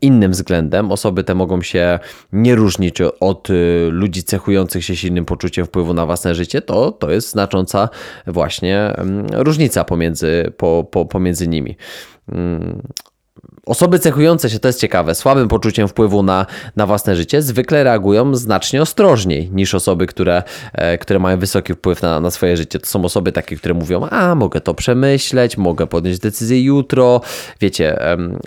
innym 0.00 0.32
względem 0.32 0.92
osoby 0.92 1.24
te 1.24 1.34
mogą 1.34 1.62
się 1.62 1.98
nie 2.32 2.54
różnić 2.54 3.00
od 3.20 3.50
y, 3.50 3.88
ludzi 3.90 4.22
cechujących 4.22 4.84
się 4.84 4.96
silnym 4.96 5.24
poczuciem 5.24 5.66
wpływu 5.66 5.94
na 5.94 6.06
własne 6.06 6.34
życie, 6.34 6.62
to, 6.62 6.92
to 6.92 7.10
jest 7.10 7.30
znacząca 7.30 7.88
właśnie 8.26 8.94
różnica 9.32 9.84
pomiędzy, 9.84 10.52
po, 10.56 10.86
po, 10.90 11.06
pomiędzy 11.06 11.48
nimi. 11.48 11.76
Osoby 13.66 13.98
cechujące 13.98 14.50
się, 14.50 14.58
to 14.58 14.68
jest 14.68 14.80
ciekawe, 14.80 15.14
słabym 15.14 15.48
poczuciem 15.48 15.88
wpływu 15.88 16.22
na, 16.22 16.46
na 16.76 16.86
własne 16.86 17.16
życie, 17.16 17.42
zwykle 17.42 17.84
reagują 17.84 18.34
znacznie 18.34 18.82
ostrożniej 18.82 19.50
niż 19.50 19.74
osoby, 19.74 20.06
które, 20.06 20.42
e, 20.72 20.98
które 20.98 21.18
mają 21.18 21.38
wysoki 21.38 21.74
wpływ 21.74 22.02
na, 22.02 22.20
na 22.20 22.30
swoje 22.30 22.56
życie. 22.56 22.78
To 22.78 22.86
są 22.86 23.04
osoby 23.04 23.32
takie, 23.32 23.56
które 23.56 23.74
mówią, 23.74 24.06
a 24.10 24.34
mogę 24.34 24.60
to 24.60 24.74
przemyśleć, 24.74 25.56
mogę 25.56 25.86
podjąć 25.86 26.18
decyzję 26.18 26.62
jutro. 26.62 27.20
Wiecie, 27.60 27.98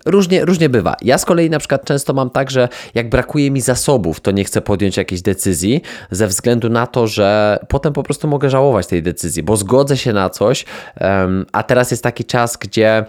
różnie, 0.06 0.46
różnie 0.46 0.70
bywa. 0.70 0.96
Ja 1.02 1.18
z 1.18 1.26
kolei 1.26 1.50
na 1.50 1.60
przykład 1.60 1.86
często 1.86 2.14
mam 2.14 2.30
tak, 2.30 2.52
że 2.52 2.70
jak 2.96 3.10
brakuje 3.10 3.52
mi 3.52 3.62
zasobów, 3.62 4.20
to 4.20 4.32
nie 4.32 4.44
chcę 4.44 4.62
podjąć 4.62 4.98
jakiejś 4.98 5.22
decyzji 5.22 5.82
ze 6.12 6.28
względu 6.28 6.70
na 6.70 6.88
to, 6.88 7.08
że 7.08 7.60
potem 7.68 7.94
po 7.94 8.04
prostu 8.04 8.28
mogę 8.28 8.50
żałować 8.50 8.88
tej 8.88 9.04
decyzji, 9.04 9.44
bo 9.44 9.58
zgodzę 9.58 9.98
się 9.98 10.14
na 10.14 10.30
coś, 10.30 10.66
a 11.52 11.64
teraz 11.64 11.92
jest 11.92 12.04
taki 12.04 12.26
czas, 12.26 12.58
gdzie 12.58 13.06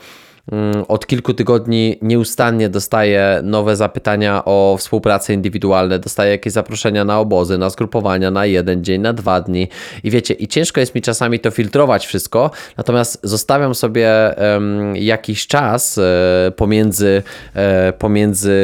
od 0.89 1.07
kilku 1.07 1.35
tygodni 1.35 1.99
nieustannie 2.03 2.69
dostaję 2.69 3.41
nowe 3.43 3.77
zapytania 3.77 4.43
o 4.45 4.77
współpracę 4.79 5.35
indywidualne, 5.35 5.99
dostaję 5.99 6.31
jakieś 6.31 6.53
zaproszenia 6.53 7.05
na 7.05 7.21
obozy, 7.21 7.59
na 7.59 7.71
zgrupowania 7.71 8.31
na 8.31 8.47
jeden 8.47 8.85
dzień, 8.85 9.01
na 9.01 9.13
dwa 9.13 9.41
dni. 9.41 9.69
I 10.05 10.11
wiecie, 10.11 10.35
i 10.35 10.49
ciężko 10.49 10.81
jest 10.81 10.95
mi 10.95 11.03
czasami 11.03 11.41
to 11.41 11.51
filtrować 11.51 12.07
wszystko, 12.07 12.51
natomiast 12.77 13.21
zostawiam 13.23 13.75
sobie 13.75 14.11
um, 14.37 14.97
jakiś 14.97 15.47
czas 15.47 15.99
um, 15.99 16.07
pomiędzy, 16.53 17.23
um, 17.55 17.93
pomiędzy 17.99 18.59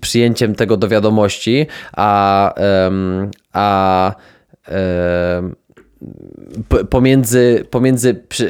przyjęciem 0.00 0.54
tego 0.54 0.76
do 0.76 0.88
wiadomości, 0.88 1.66
a, 1.92 2.54
a 3.52 4.14
pomiędzy, 6.90 7.64
pomiędzy 7.70 8.14
przy, 8.28 8.44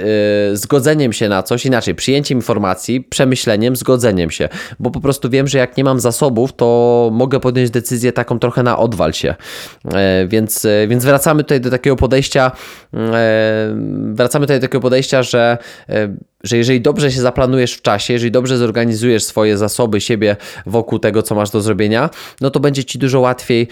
yy, 0.50 0.56
zgodzeniem 0.56 1.12
się 1.12 1.28
na 1.28 1.42
coś, 1.42 1.66
inaczej, 1.66 1.94
przyjęciem 1.94 2.38
informacji, 2.38 3.00
przemyśleniem, 3.00 3.76
zgodzeniem 3.76 4.30
się, 4.30 4.48
bo 4.78 4.90
po 4.90 5.00
prostu 5.00 5.30
wiem, 5.30 5.48
że 5.48 5.58
jak 5.58 5.76
nie 5.76 5.84
mam 5.84 6.00
zasobów, 6.00 6.52
to 6.52 7.08
mogę 7.12 7.40
podjąć 7.40 7.70
decyzję 7.70 8.12
taką 8.12 8.38
trochę 8.38 8.62
na 8.62 8.78
odwal 8.78 9.12
się. 9.12 9.34
Yy, 9.84 9.92
więc, 10.28 10.64
yy, 10.64 10.88
więc 10.88 11.04
wracamy 11.04 11.42
tutaj 11.42 11.60
do 11.60 11.70
takiego 11.70 11.96
podejścia, 11.96 12.52
wracamy 14.14 14.46
tutaj 14.46 14.60
do 14.60 14.66
takiego 14.66 14.80
podejścia, 14.80 15.22
że 15.22 15.58
że 16.42 16.56
jeżeli 16.56 16.80
dobrze 16.80 17.12
się 17.12 17.20
zaplanujesz 17.20 17.74
w 17.74 17.82
czasie, 17.82 18.12
jeżeli 18.12 18.30
dobrze 18.30 18.58
zorganizujesz 18.58 19.24
swoje 19.24 19.58
zasoby 19.58 20.00
siebie 20.00 20.36
wokół 20.66 20.98
tego, 20.98 21.22
co 21.22 21.34
masz 21.34 21.50
do 21.50 21.60
zrobienia, 21.60 22.10
no 22.40 22.50
to 22.50 22.60
będzie 22.60 22.84
ci 22.84 22.98
dużo 22.98 23.20
łatwiej 23.20 23.68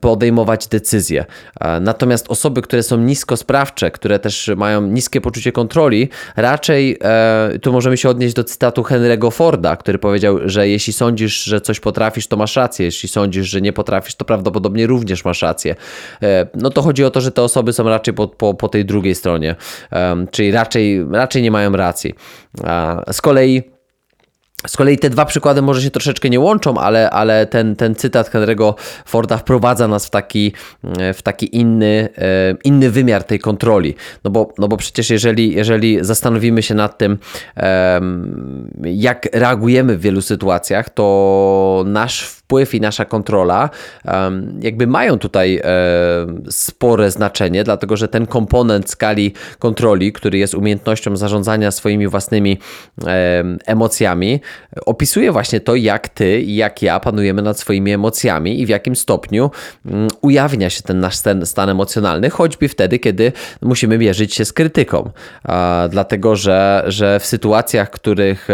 podejmować 0.00 0.66
decyzje. 0.66 1.24
E, 1.60 1.80
natomiast 1.80 2.26
osoby, 2.28 2.62
które 2.62 2.82
są 2.82 2.96
niskosprawcze, 2.96 3.90
które 3.90 4.18
też 4.18 4.50
mają 4.56 4.82
niskie 4.82 5.20
poczucie 5.20 5.52
kontroli, 5.52 6.08
raczej 6.36 6.98
e, 7.02 7.58
tu 7.62 7.72
możemy 7.72 7.96
się 7.96 8.08
odnieść 8.08 8.34
do 8.34 8.44
cytatu 8.44 8.82
Henry'ego 8.82 9.32
Forda, 9.32 9.76
który 9.76 9.98
powiedział, 9.98 10.38
że 10.44 10.68
jeśli 10.68 10.92
sądzisz, 10.92 11.44
że 11.44 11.60
coś 11.60 11.80
potrafisz, 11.80 12.26
to 12.26 12.36
masz 12.36 12.56
rację, 12.56 12.86
jeśli 12.86 13.08
sądzisz, 13.08 13.46
że 13.46 13.60
nie 13.60 13.72
potrafisz, 13.72 14.14
to 14.14 14.24
prawdopodobnie 14.24 14.86
również 14.86 15.24
masz 15.24 15.42
rację. 15.42 15.74
E, 16.22 16.46
no 16.54 16.70
to 16.70 16.82
chodzi 16.82 17.04
o 17.04 17.10
to, 17.10 17.20
że 17.20 17.32
te 17.32 17.42
osoby 17.42 17.72
są 17.72 17.84
raczej 17.84 18.14
po, 18.14 18.28
po, 18.28 18.54
po 18.54 18.68
tej 18.68 18.84
drugiej 18.84 19.14
stronie, 19.14 19.54
czyli 20.30 20.50
raczej, 20.50 21.06
raczej 21.10 21.42
nie 21.42 21.50
mają 21.50 21.72
racji. 21.72 21.85
Z 21.92 23.20
kolei 23.20 23.62
Z 24.66 24.76
kolei 24.76 24.98
te 24.98 25.10
dwa 25.10 25.24
przykłady 25.24 25.62
może 25.62 25.82
się 25.82 25.90
troszeczkę 25.90 26.30
nie 26.30 26.40
łączą, 26.40 26.78
ale, 26.78 27.10
ale 27.10 27.46
ten, 27.46 27.76
ten 27.76 27.94
cytat 27.94 28.30
Henry'ego 28.30 28.74
Forda 29.04 29.36
wprowadza 29.36 29.88
nas 29.88 30.06
w 30.06 30.10
taki, 30.10 30.52
w 31.14 31.22
taki 31.22 31.56
inny, 31.56 32.08
e, 32.18 32.54
inny 32.64 32.90
wymiar 32.90 33.24
tej 33.24 33.38
kontroli. 33.38 33.94
No 34.24 34.30
bo, 34.30 34.54
no 34.58 34.68
bo 34.68 34.76
przecież 34.76 35.10
jeżeli, 35.10 35.54
jeżeli 35.54 35.98
zastanowimy 36.04 36.62
się 36.62 36.74
nad 36.74 36.98
tym, 36.98 37.18
jak 38.82 39.28
reagujemy 39.32 39.96
w 39.96 40.00
wielu 40.00 40.22
sytuacjach, 40.22 40.90
to 40.90 41.84
nasz 41.86 42.22
wpływ 42.22 42.74
i 42.74 42.80
nasza 42.80 43.04
kontrola 43.04 43.70
jakby 44.60 44.86
mają 44.86 45.18
tutaj 45.18 45.62
spore 46.50 47.10
znaczenie, 47.10 47.64
dlatego 47.64 47.96
że 47.96 48.08
ten 48.08 48.26
komponent 48.26 48.90
skali 48.90 49.32
kontroli, 49.58 50.12
który 50.12 50.38
jest 50.38 50.54
umiejętnością 50.54 51.16
zarządzania 51.16 51.70
swoimi 51.70 52.08
własnymi 52.08 52.58
emocjami, 53.66 54.40
opisuje 54.86 55.32
właśnie 55.32 55.60
to, 55.60 55.74
jak 55.74 56.08
ty 56.08 56.40
i 56.40 56.56
jak 56.56 56.82
ja 56.82 57.00
panujemy 57.00 57.42
nad 57.42 57.58
swoimi 57.58 57.92
emocjami 57.92 58.60
i 58.60 58.66
w 58.66 58.68
jakim 58.68 58.96
stopniu 58.96 59.50
mm, 59.86 60.08
ujawnia 60.20 60.70
się 60.70 60.82
ten 60.82 61.00
nasz 61.00 61.16
stan, 61.16 61.46
stan 61.46 61.68
emocjonalny, 61.68 62.30
choćby 62.30 62.68
wtedy, 62.68 62.98
kiedy 62.98 63.32
musimy 63.62 63.98
mierzyć 63.98 64.34
się 64.34 64.44
z 64.44 64.52
krytyką. 64.52 65.10
Dlatego, 65.90 66.36
że, 66.36 66.84
że 66.86 67.20
w 67.20 67.26
sytuacjach, 67.26 67.88
w 67.88 67.90
których 67.90 68.48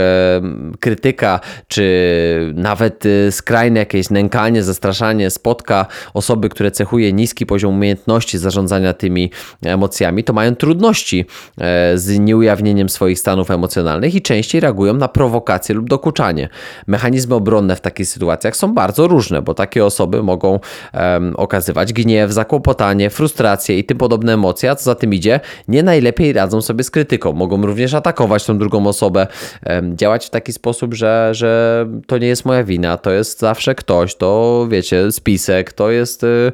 krytyka, 0.80 1.40
czy 1.68 2.52
nawet 2.54 3.06
y, 3.06 3.32
skrajne 3.32 3.80
jakieś 3.80 4.10
nękanie, 4.10 4.62
zastraszanie 4.62 5.30
spotka 5.30 5.86
osoby, 6.14 6.48
które 6.48 6.70
cechuje 6.70 7.12
niski 7.12 7.46
poziom 7.46 7.74
umiejętności 7.74 8.38
zarządzania 8.38 8.92
tymi 8.92 9.30
emocjami, 9.62 10.24
to 10.24 10.32
mają 10.32 10.56
trudności 10.56 11.24
e, 11.58 11.98
z 11.98 12.18
nieujawnieniem 12.18 12.88
swoich 12.88 13.18
stanów 13.18 13.50
emocjonalnych 13.50 14.14
i 14.14 14.22
częściej 14.22 14.60
reagują 14.60 14.94
na 14.94 15.08
prowokacje 15.08 15.74
lub 15.82 15.88
dokuczanie. 15.88 16.48
Mechanizmy 16.86 17.34
obronne 17.34 17.76
w 17.76 17.80
takich 17.80 18.08
sytuacjach 18.08 18.56
są 18.56 18.74
bardzo 18.74 19.08
różne, 19.08 19.42
bo 19.42 19.54
takie 19.54 19.84
osoby 19.84 20.22
mogą 20.22 20.60
um, 20.94 21.34
okazywać 21.36 21.92
gniew, 21.92 22.32
zakłopotanie, 22.32 23.10
frustrację 23.10 23.78
i 23.78 23.84
tym 23.84 23.98
podobne 23.98 24.34
emocje, 24.34 24.70
a 24.70 24.74
co 24.74 24.84
za 24.84 24.94
tym 24.94 25.14
idzie, 25.14 25.40
nie 25.68 25.82
najlepiej 25.82 26.32
radzą 26.32 26.62
sobie 26.62 26.84
z 26.84 26.90
krytyką. 26.90 27.32
Mogą 27.32 27.66
również 27.66 27.94
atakować 27.94 28.44
tą 28.44 28.58
drugą 28.58 28.86
osobę, 28.86 29.26
um, 29.66 29.96
działać 29.96 30.26
w 30.26 30.30
taki 30.30 30.52
sposób, 30.52 30.94
że, 30.94 31.30
że 31.32 31.86
to 32.06 32.18
nie 32.18 32.26
jest 32.26 32.44
moja 32.44 32.64
wina, 32.64 32.96
to 32.96 33.10
jest 33.10 33.40
zawsze 33.40 33.74
ktoś, 33.74 34.14
to 34.14 34.66
wiecie, 34.70 35.12
spisek, 35.12 35.72
to 35.72 35.90
jest 35.90 36.24
y, 36.24 36.52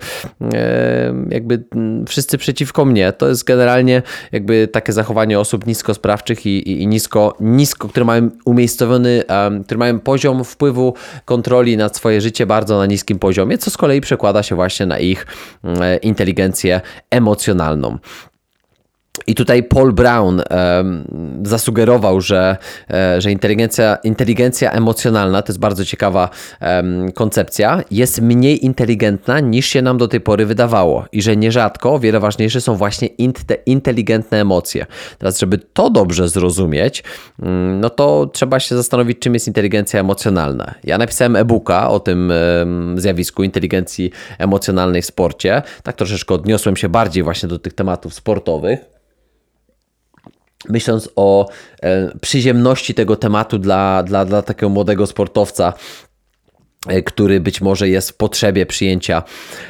jakby 1.31 1.65
wszyscy 2.09 2.39
przeciwko 2.39 2.85
mnie. 2.85 3.13
To 3.13 3.29
jest 3.29 3.45
generalnie 3.45 4.03
jakby 4.33 4.69
takie 4.69 4.93
zachowanie 4.93 5.41
osób 5.41 5.67
niskosprawczych 5.67 6.47
i, 6.47 6.71
i, 6.71 6.83
i 6.83 6.87
nisko, 6.87 7.37
nisko, 7.41 7.89
które 7.89 8.05
mają 8.05 8.31
umiejscowiony, 8.45 9.18
które 9.65 9.79
mają 9.79 10.01
poziom 10.01 10.45
wpływu 10.45 10.95
kontroli 11.25 11.77
nad 11.77 11.97
swoje 11.97 12.21
życie 12.21 12.47
bardzo 12.47 12.79
na 12.79 12.87
niskim 12.87 13.19
poziomie, 13.19 13.59
co 13.59 13.71
z 13.71 13.77
kolei 13.77 14.01
przekłada 14.01 14.43
się 14.43 14.55
właśnie 14.55 14.87
na 14.87 14.99
ich 14.99 15.27
inteligencję 16.03 16.81
emocjonalną. 17.11 17.99
I 19.27 19.35
tutaj 19.35 19.63
Paul 19.63 19.93
Brown 19.93 20.43
um, 20.51 21.05
zasugerował, 21.43 22.21
że, 22.21 22.57
e, 22.91 23.21
że 23.21 23.33
inteligencja, 23.33 23.99
inteligencja 24.05 24.73
emocjonalna 24.73 25.43
to 25.43 25.53
jest 25.53 25.61
bardzo 25.61 25.85
ciekawa 25.85 26.31
um, 26.61 27.13
koncepcja, 27.13 27.83
jest 27.91 28.21
mniej 28.21 28.65
inteligentna 28.65 29.41
niż 29.41 29.67
się 29.67 29.83
nam 29.83 29.99
do 29.99 30.09
tej 30.09 30.21
pory 30.21 30.47
wydawało 30.47 31.05
i 31.13 31.23
że 31.23 31.37
nierzadko 31.37 31.95
o 31.95 31.99
wiele 31.99 32.21
ważniejsze 32.21 32.61
są 32.61 32.75
właśnie 32.75 33.09
te 33.47 33.55
inteligentne 33.67 34.41
emocje. 34.41 34.87
Teraz, 35.19 35.39
żeby 35.39 35.59
to 35.59 35.91
dobrze 35.91 36.29
zrozumieć, 36.29 37.05
um, 37.43 37.81
no 37.81 37.91
to 37.91 38.31
trzeba 38.33 38.61
się 38.61 38.77
zastanowić, 38.77 39.19
czym 39.19 39.35
jest 39.35 39.47
inteligencja 39.47 40.01
emocjonalna. 40.01 40.75
Ja 40.85 40.99
napisałem 40.99 41.37
e-booka 41.37 41.91
o 41.91 42.01
tym 42.01 42.33
zjawisku 42.97 43.43
inteligencji 43.43 44.11
emocjonalnej 44.39 45.03
w 45.03 45.07
sporcie. 45.07 45.63
Tak 45.83 45.97
troszeczkę 45.97 46.35
odniosłem 46.35 46.77
się 46.77 46.89
bardziej 46.89 47.23
właśnie 47.23 47.49
do 47.49 47.59
tych 47.59 47.73
tematów 47.73 48.15
sportowych 48.15 48.99
myśląc 50.69 51.09
o 51.17 51.49
e, 51.83 52.19
przyziemności 52.21 52.95
tego 52.95 53.17
tematu 53.17 53.59
dla, 53.59 54.03
dla, 54.03 54.25
dla 54.25 54.43
takiego 54.43 54.69
młodego 54.69 55.07
sportowca, 55.07 55.73
który 57.05 57.41
być 57.41 57.61
może 57.61 57.89
jest 57.89 58.11
w 58.11 58.17
potrzebie 58.17 58.67
przyjęcia 58.67 59.23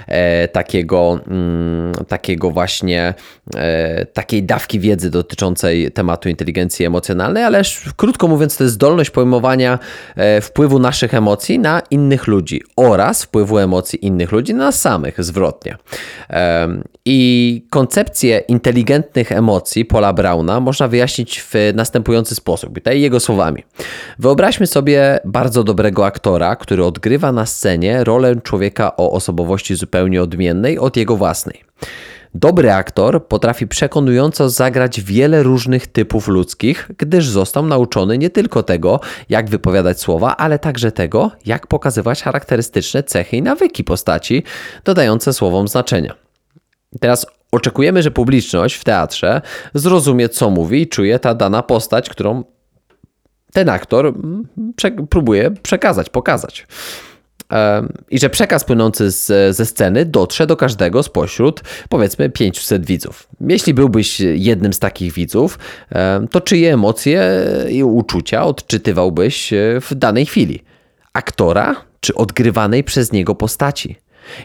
e, 0.06 0.48
takiego, 0.48 1.20
mm, 1.28 1.92
takiego 2.08 2.50
właśnie 2.50 3.14
e, 3.56 4.06
takiej 4.06 4.42
dawki 4.42 4.80
wiedzy 4.80 5.10
dotyczącej 5.10 5.92
tematu 5.92 6.28
inteligencji 6.28 6.86
emocjonalnej, 6.86 7.44
ale 7.44 7.62
krótko 7.96 8.28
mówiąc, 8.28 8.56
to 8.56 8.64
jest 8.64 8.74
zdolność 8.74 9.10
pojmowania 9.10 9.78
wpływu 10.42 10.78
naszych 10.78 11.14
emocji 11.14 11.58
na 11.58 11.82
innych 11.90 12.26
ludzi 12.26 12.62
oraz 12.76 13.24
wpływu 13.24 13.58
emocji 13.58 14.06
innych 14.06 14.32
ludzi 14.32 14.54
na 14.54 14.64
nas 14.64 14.80
samych, 14.80 15.24
zwrotnie. 15.24 15.76
I 17.04 17.66
koncepcję 17.70 18.38
inteligentnych 18.38 19.32
emocji 19.32 19.84
Paula 19.84 20.12
Brauna 20.12 20.60
można 20.60 20.88
wyjaśnić 20.88 21.42
w 21.42 21.54
następujący 21.74 22.34
sposób, 22.34 22.74
tutaj 22.74 23.00
jego 23.00 23.20
słowami. 23.20 23.64
Wyobraźmy 24.18 24.66
sobie 24.66 25.20
bardzo 25.24 25.64
dobrego 25.64 26.06
aktora, 26.06 26.56
który 26.56 26.84
odgrywa 26.84 26.97
odgrywa 26.98 27.32
na 27.32 27.46
scenie 27.46 28.04
rolę 28.04 28.36
człowieka 28.42 28.96
o 28.96 29.12
osobowości 29.12 29.74
zupełnie 29.74 30.22
odmiennej 30.22 30.78
od 30.78 30.96
jego 30.96 31.16
własnej. 31.16 31.64
Dobry 32.34 32.72
aktor 32.72 33.26
potrafi 33.26 33.66
przekonująco 33.66 34.50
zagrać 34.50 35.00
wiele 35.00 35.42
różnych 35.42 35.86
typów 35.86 36.28
ludzkich, 36.28 36.90
gdyż 36.98 37.28
został 37.28 37.66
nauczony 37.66 38.18
nie 38.18 38.30
tylko 38.30 38.62
tego, 38.62 39.00
jak 39.28 39.50
wypowiadać 39.50 40.00
słowa, 40.00 40.36
ale 40.36 40.58
także 40.58 40.92
tego, 40.92 41.30
jak 41.46 41.66
pokazywać 41.66 42.22
charakterystyczne 42.22 43.02
cechy 43.02 43.36
i 43.36 43.42
nawyki 43.42 43.84
postaci, 43.84 44.42
dodające 44.84 45.32
słowom 45.32 45.68
znaczenia. 45.68 46.14
Teraz 47.00 47.26
oczekujemy, 47.52 48.02
że 48.02 48.10
publiczność 48.10 48.74
w 48.74 48.84
teatrze 48.84 49.42
zrozumie, 49.74 50.28
co 50.28 50.50
mówi 50.50 50.82
i 50.82 50.88
czuje 50.88 51.18
ta 51.18 51.34
dana 51.34 51.62
postać, 51.62 52.08
którą 52.10 52.44
ten 53.58 53.68
aktor 53.68 54.06
mm, 54.06 54.44
prze 54.76 54.90
próbuje 54.90 55.50
przekazać, 55.50 56.10
pokazać. 56.10 56.66
I 58.10 58.18
że 58.18 58.30
przekaz 58.30 58.64
płynący 58.64 59.10
z, 59.10 59.56
ze 59.56 59.66
sceny 59.66 60.04
dotrze 60.04 60.46
do 60.46 60.56
każdego 60.56 61.02
spośród 61.02 61.62
powiedzmy 61.88 62.30
500 62.30 62.86
widzów. 62.86 63.28
Jeśli 63.40 63.74
byłbyś 63.74 64.20
jednym 64.20 64.72
z 64.72 64.78
takich 64.78 65.12
widzów, 65.12 65.58
to 66.30 66.40
czyje 66.40 66.74
emocje 66.74 67.30
i 67.70 67.84
uczucia 67.84 68.44
odczytywałbyś 68.44 69.52
e, 69.52 69.80
w 69.80 69.94
danej 69.94 70.26
chwili? 70.26 70.62
Aktora 71.12 71.76
czy 72.00 72.14
odgrywanej 72.14 72.84
przez 72.84 73.12
niego 73.12 73.34
postaci? 73.34 73.96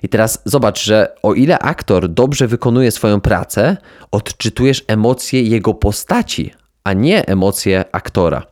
I 0.03 0.09
teraz 0.09 0.41
zobacz, 0.45 0.83
że 0.83 1.15
o 1.23 1.33
ile 1.33 1.59
aktor 1.59 2.09
dobrze 2.09 2.47
wykonuje 2.47 2.91
swoją 2.91 3.21
pracę, 3.21 3.77
odczytujesz 4.11 4.83
emocje 4.87 5.43
jego 5.43 5.73
postaci, 5.73 6.53
a 6.83 6.93
nie 6.93 7.25
emocje 7.25 7.85
aktora. 7.91 8.43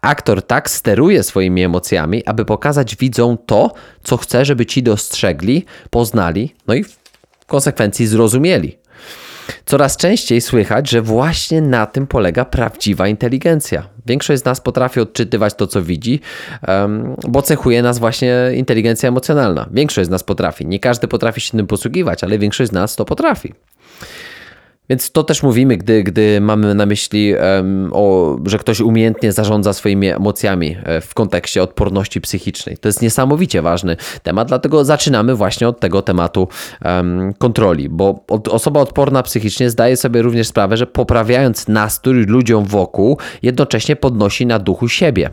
Aktor 0.00 0.42
tak 0.42 0.70
steruje 0.70 1.22
swoimi 1.22 1.62
emocjami, 1.62 2.26
aby 2.26 2.44
pokazać 2.44 2.96
widzom 2.96 3.38
to, 3.46 3.72
co 4.02 4.16
chce, 4.16 4.44
żeby 4.44 4.66
ci 4.66 4.82
dostrzegli, 4.82 5.64
poznali, 5.90 6.54
no 6.66 6.74
i 6.74 6.84
w 6.84 6.96
konsekwencji 7.46 8.06
zrozumieli. 8.06 8.78
Coraz 9.64 9.96
częściej 9.96 10.40
słychać, 10.40 10.90
że 10.90 11.02
właśnie 11.02 11.60
na 11.60 11.86
tym 11.86 12.06
polega 12.06 12.44
prawdziwa 12.44 13.08
inteligencja. 13.08 13.88
Większość 14.06 14.42
z 14.42 14.44
nas 14.44 14.60
potrafi 14.60 15.00
odczytywać 15.00 15.54
to, 15.54 15.66
co 15.66 15.82
widzi, 15.82 16.20
bo 17.28 17.42
cechuje 17.42 17.82
nas 17.82 17.98
właśnie 17.98 18.36
inteligencja 18.54 19.08
emocjonalna. 19.08 19.68
Większość 19.70 20.06
z 20.06 20.10
nas 20.10 20.22
potrafi. 20.22 20.66
Nie 20.66 20.78
każdy 20.78 21.08
potrafi 21.08 21.40
się 21.40 21.50
tym 21.50 21.66
posługiwać, 21.66 22.24
ale 22.24 22.38
większość 22.38 22.70
z 22.70 22.74
nas 22.74 22.96
to 22.96 23.04
potrafi. 23.04 23.54
Więc 24.90 25.12
to 25.12 25.24
też 25.24 25.42
mówimy, 25.42 25.76
gdy, 25.76 26.02
gdy 26.02 26.40
mamy 26.40 26.74
na 26.74 26.86
myśli, 26.86 27.34
um, 27.34 27.90
o, 27.92 28.36
że 28.46 28.58
ktoś 28.58 28.80
umiejętnie 28.80 29.32
zarządza 29.32 29.72
swoimi 29.72 30.08
emocjami 30.08 30.76
e, 30.84 31.00
w 31.00 31.14
kontekście 31.14 31.62
odporności 31.62 32.20
psychicznej. 32.20 32.76
To 32.76 32.88
jest 32.88 33.02
niesamowicie 33.02 33.62
ważny 33.62 33.96
temat, 34.22 34.48
dlatego 34.48 34.84
zaczynamy 34.84 35.34
właśnie 35.34 35.68
od 35.68 35.80
tego 35.80 36.02
tematu 36.02 36.48
um, 36.84 37.34
kontroli, 37.38 37.88
bo 37.88 38.24
osoba 38.50 38.80
odporna 38.80 39.22
psychicznie 39.22 39.70
zdaje 39.70 39.96
sobie 39.96 40.22
również 40.22 40.48
sprawę, 40.48 40.76
że 40.76 40.86
poprawiając 40.86 41.68
nastrój 41.68 42.24
ludziom 42.26 42.64
wokół, 42.64 43.18
jednocześnie 43.42 43.96
podnosi 43.96 44.46
na 44.46 44.58
duchu 44.58 44.88
siebie. 44.88 45.30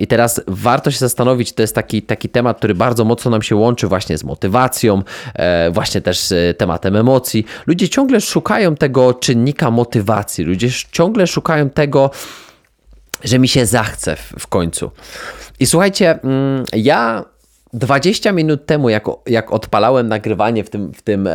I 0.00 0.06
teraz 0.06 0.40
warto 0.46 0.90
się 0.90 0.98
zastanowić, 0.98 1.52
to 1.52 1.62
jest 1.62 1.74
taki, 1.74 2.02
taki 2.02 2.28
temat, 2.28 2.58
który 2.58 2.74
bardzo 2.74 3.04
mocno 3.04 3.30
nam 3.30 3.42
się 3.42 3.56
łączy 3.56 3.88
właśnie 3.88 4.18
z 4.18 4.24
motywacją, 4.24 5.02
e, 5.34 5.70
właśnie 5.70 6.00
też 6.00 6.20
z 6.20 6.58
tematem 6.58 6.96
emocji. 6.96 7.44
Ludzie 7.66 7.88
ciągle 7.88 8.20
szukają 8.20 8.74
tego 8.74 9.14
czynnika 9.14 9.70
motywacji, 9.70 10.44
ludzie 10.44 10.68
ciągle 10.92 11.26
szukają 11.26 11.70
tego, 11.70 12.10
że 13.24 13.38
mi 13.38 13.48
się 13.48 13.66
zachce 13.66 14.16
w, 14.16 14.46
końcu. 14.46 14.90
I 15.60 15.66
słuchajcie, 15.66 16.18
mm, 16.22 16.64
ja 16.72 17.24
20 17.72 18.32
minut 18.32 18.66
temu, 18.66 18.88
jak, 18.88 19.04
jak 19.26 19.52
odpalałem 19.52 20.08
nagrywanie 20.08 20.64
w 20.64 20.70
tym, 20.70 20.92
w 20.92 21.02
tym, 21.02 21.26
e, 21.26 21.30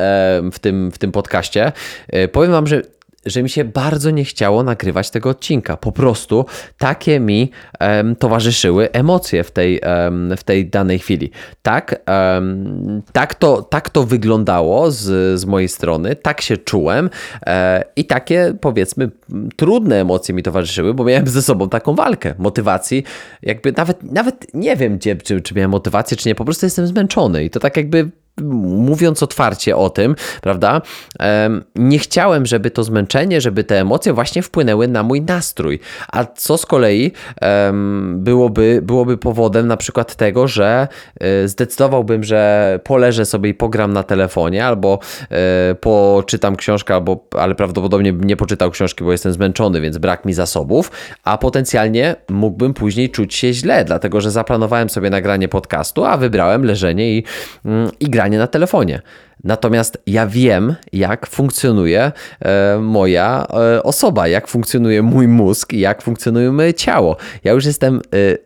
w 0.52 0.60
tym, 0.60 0.92
w 0.92 0.98
tym 0.98 1.12
podcaście, 1.12 1.72
e, 2.08 2.28
powiem 2.28 2.52
Wam, 2.52 2.68
że 2.68 2.82
że 3.26 3.44
mi 3.44 3.50
się 3.50 3.64
bardzo 3.64 4.12
nie 4.12 4.26
chciało 4.26 4.64
nagrywać 4.64 5.10
tego 5.10 5.30
odcinka. 5.30 5.78
Po 5.78 5.92
prostu 5.92 6.46
takie 6.78 7.20
mi 7.20 7.52
um, 7.80 8.16
towarzyszyły 8.16 8.92
emocje 8.92 9.44
w 9.44 9.52
tej, 9.52 9.80
um, 10.06 10.38
w 10.38 10.44
tej 10.44 10.70
danej 10.70 11.00
chwili. 11.00 11.32
Tak, 11.62 12.02
um, 12.36 13.02
tak, 13.12 13.36
to, 13.36 13.62
tak 13.62 13.90
to 13.90 14.04
wyglądało 14.04 14.92
z, 14.92 15.40
z 15.40 15.46
mojej 15.46 15.70
strony, 15.70 16.16
tak 16.16 16.42
się 16.42 16.58
czułem 16.58 17.10
e, 17.46 17.84
i 17.96 18.06
takie 18.06 18.54
powiedzmy 18.62 19.12
trudne 19.56 20.02
emocje 20.02 20.36
mi 20.36 20.44
towarzyszyły, 20.44 20.94
bo 20.94 21.04
miałem 21.04 21.28
ze 21.28 21.42
sobą 21.42 21.70
taką 21.70 21.96
walkę 21.96 22.34
motywacji. 22.38 23.04
Jakby 23.42 23.74
nawet, 23.78 24.04
nawet 24.04 24.54
nie 24.54 24.76
wiem, 24.76 24.98
gdzie, 24.98 25.16
czy, 25.16 25.42
czy 25.42 25.56
miałem 25.56 25.72
motywację, 25.72 26.18
czy 26.18 26.30
nie, 26.30 26.36
po 26.36 26.46
prostu 26.46 26.66
jestem 26.66 26.88
zmęczony 26.88 27.44
i 27.44 27.50
to 27.50 27.60
tak 27.60 27.78
jakby 27.78 28.10
mówiąc 28.42 29.24
otwarcie 29.24 29.78
o 29.78 29.90
tym, 29.90 30.16
prawda, 30.42 30.82
nie 31.76 32.00
chciałem, 32.00 32.46
żeby 32.46 32.72
to 32.72 32.84
zmęczenie, 32.84 33.42
żeby 33.42 33.64
te 33.64 33.80
emocje 33.80 34.14
właśnie 34.14 34.42
wpłynęły 34.42 34.88
na 34.88 35.04
mój 35.04 35.22
nastrój. 35.22 35.80
A 36.12 36.26
co 36.26 36.58
z 36.58 36.66
kolei 36.66 37.12
byłoby, 38.14 38.80
byłoby 38.84 39.18
powodem 39.18 39.68
na 39.68 39.78
przykład 39.78 40.16
tego, 40.16 40.48
że 40.48 40.88
e, 41.20 41.48
zdecydowałbym, 41.48 42.24
że 42.24 42.80
poleżę 42.84 43.26
sobie 43.26 43.50
i 43.50 43.54
pogram 43.54 43.94
na 43.94 44.04
telefonie, 44.04 44.66
albo 44.66 45.00
e, 45.30 45.76
poczytam 45.76 46.56
książkę, 46.56 46.94
albo, 46.94 47.26
ale 47.38 47.56
prawdopodobnie 47.56 48.12
nie 48.12 48.38
poczytał 48.38 48.72
książki, 48.72 49.04
bo 49.04 49.12
jestem 49.12 49.34
zmęczony, 49.34 49.82
więc 49.82 49.98
brak 49.98 50.26
mi 50.26 50.34
zasobów, 50.34 50.92
a 51.24 51.38
potencjalnie 51.38 52.16
mógłbym 52.30 52.74
później 52.74 53.10
czuć 53.10 53.36
się 53.36 53.54
źle, 53.54 53.86
dlatego 53.86 54.22
że 54.22 54.32
zaplanowałem 54.32 54.90
sobie 54.90 55.10
nagranie 55.10 55.48
podcastu, 55.48 56.06
a 56.06 56.18
wybrałem 56.18 56.66
leżenie 56.66 57.18
i, 57.18 57.24
mm, 57.66 57.92
i 58.00 58.10
granie 58.24 58.38
na 58.38 58.48
telefonie. 58.48 59.02
Natomiast 59.44 59.98
ja 60.08 60.28
wiem, 60.28 60.76
jak 60.94 61.28
funkcjonuje 61.28 62.12
e, 62.40 62.78
moja 62.82 63.48
e, 63.76 63.84
osoba, 63.84 64.28
jak 64.28 64.48
funkcjonuje 64.48 65.02
mój 65.02 65.28
mózg 65.28 65.74
jak 65.74 66.02
funkcjonuje 66.02 66.52
moje 66.52 66.74
ciało. 66.74 67.18
Ja 67.44 67.52
już 67.52 67.66
jestem 67.66 67.96
e, 67.96 68.02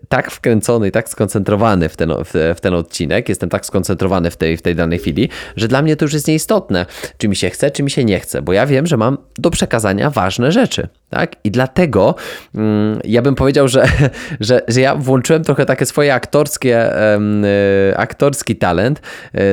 tak 0.10 0.32
wkręcony 0.32 0.88
i 0.88 0.92
tak 0.92 1.10
skoncentrowany 1.10 1.90
w 1.90 1.98
ten, 1.98 2.14
w, 2.26 2.58
ten 2.62 2.74
odcinek, 2.74 3.30
jestem 3.30 3.50
tak 3.50 3.66
skoncentrowany 3.66 4.32
w 4.32 4.38
tej, 4.38 4.58
w 4.58 4.62
tej 4.62 4.76
danej 4.76 5.00
chwili, 5.00 5.30
że 5.56 5.68
dla 5.68 5.82
mnie 5.82 5.96
to 5.96 6.06
już 6.06 6.14
jest 6.14 6.28
nieistotne, 6.28 6.86
czy 7.18 7.28
mi 7.28 7.36
się 7.36 7.50
chce, 7.50 7.72
czy 7.72 7.84
mi 7.84 7.92
się 7.92 8.06
nie 8.06 8.20
chce, 8.20 8.42
bo 8.42 8.54
ja 8.54 8.66
wiem, 8.66 8.88
że 8.88 8.98
mam 8.98 9.18
do 9.38 9.50
przekazania 9.50 10.10
ważne 10.10 10.52
rzeczy. 10.52 10.88
Tak? 11.10 11.36
I 11.44 11.52
dlatego 11.52 12.16
mm, 12.56 13.00
ja 13.04 13.22
bym 13.22 13.36
powiedział, 13.36 13.68
że, 13.68 13.86
że, 14.40 14.62
że 14.68 14.82
ja 14.82 14.96
włączyłem 14.96 15.44
trochę 15.44 15.66
takie 15.66 15.86
swoje 15.86 16.14
aktorskie, 16.14 16.92
aktorski 17.96 18.56
talent 18.56 19.02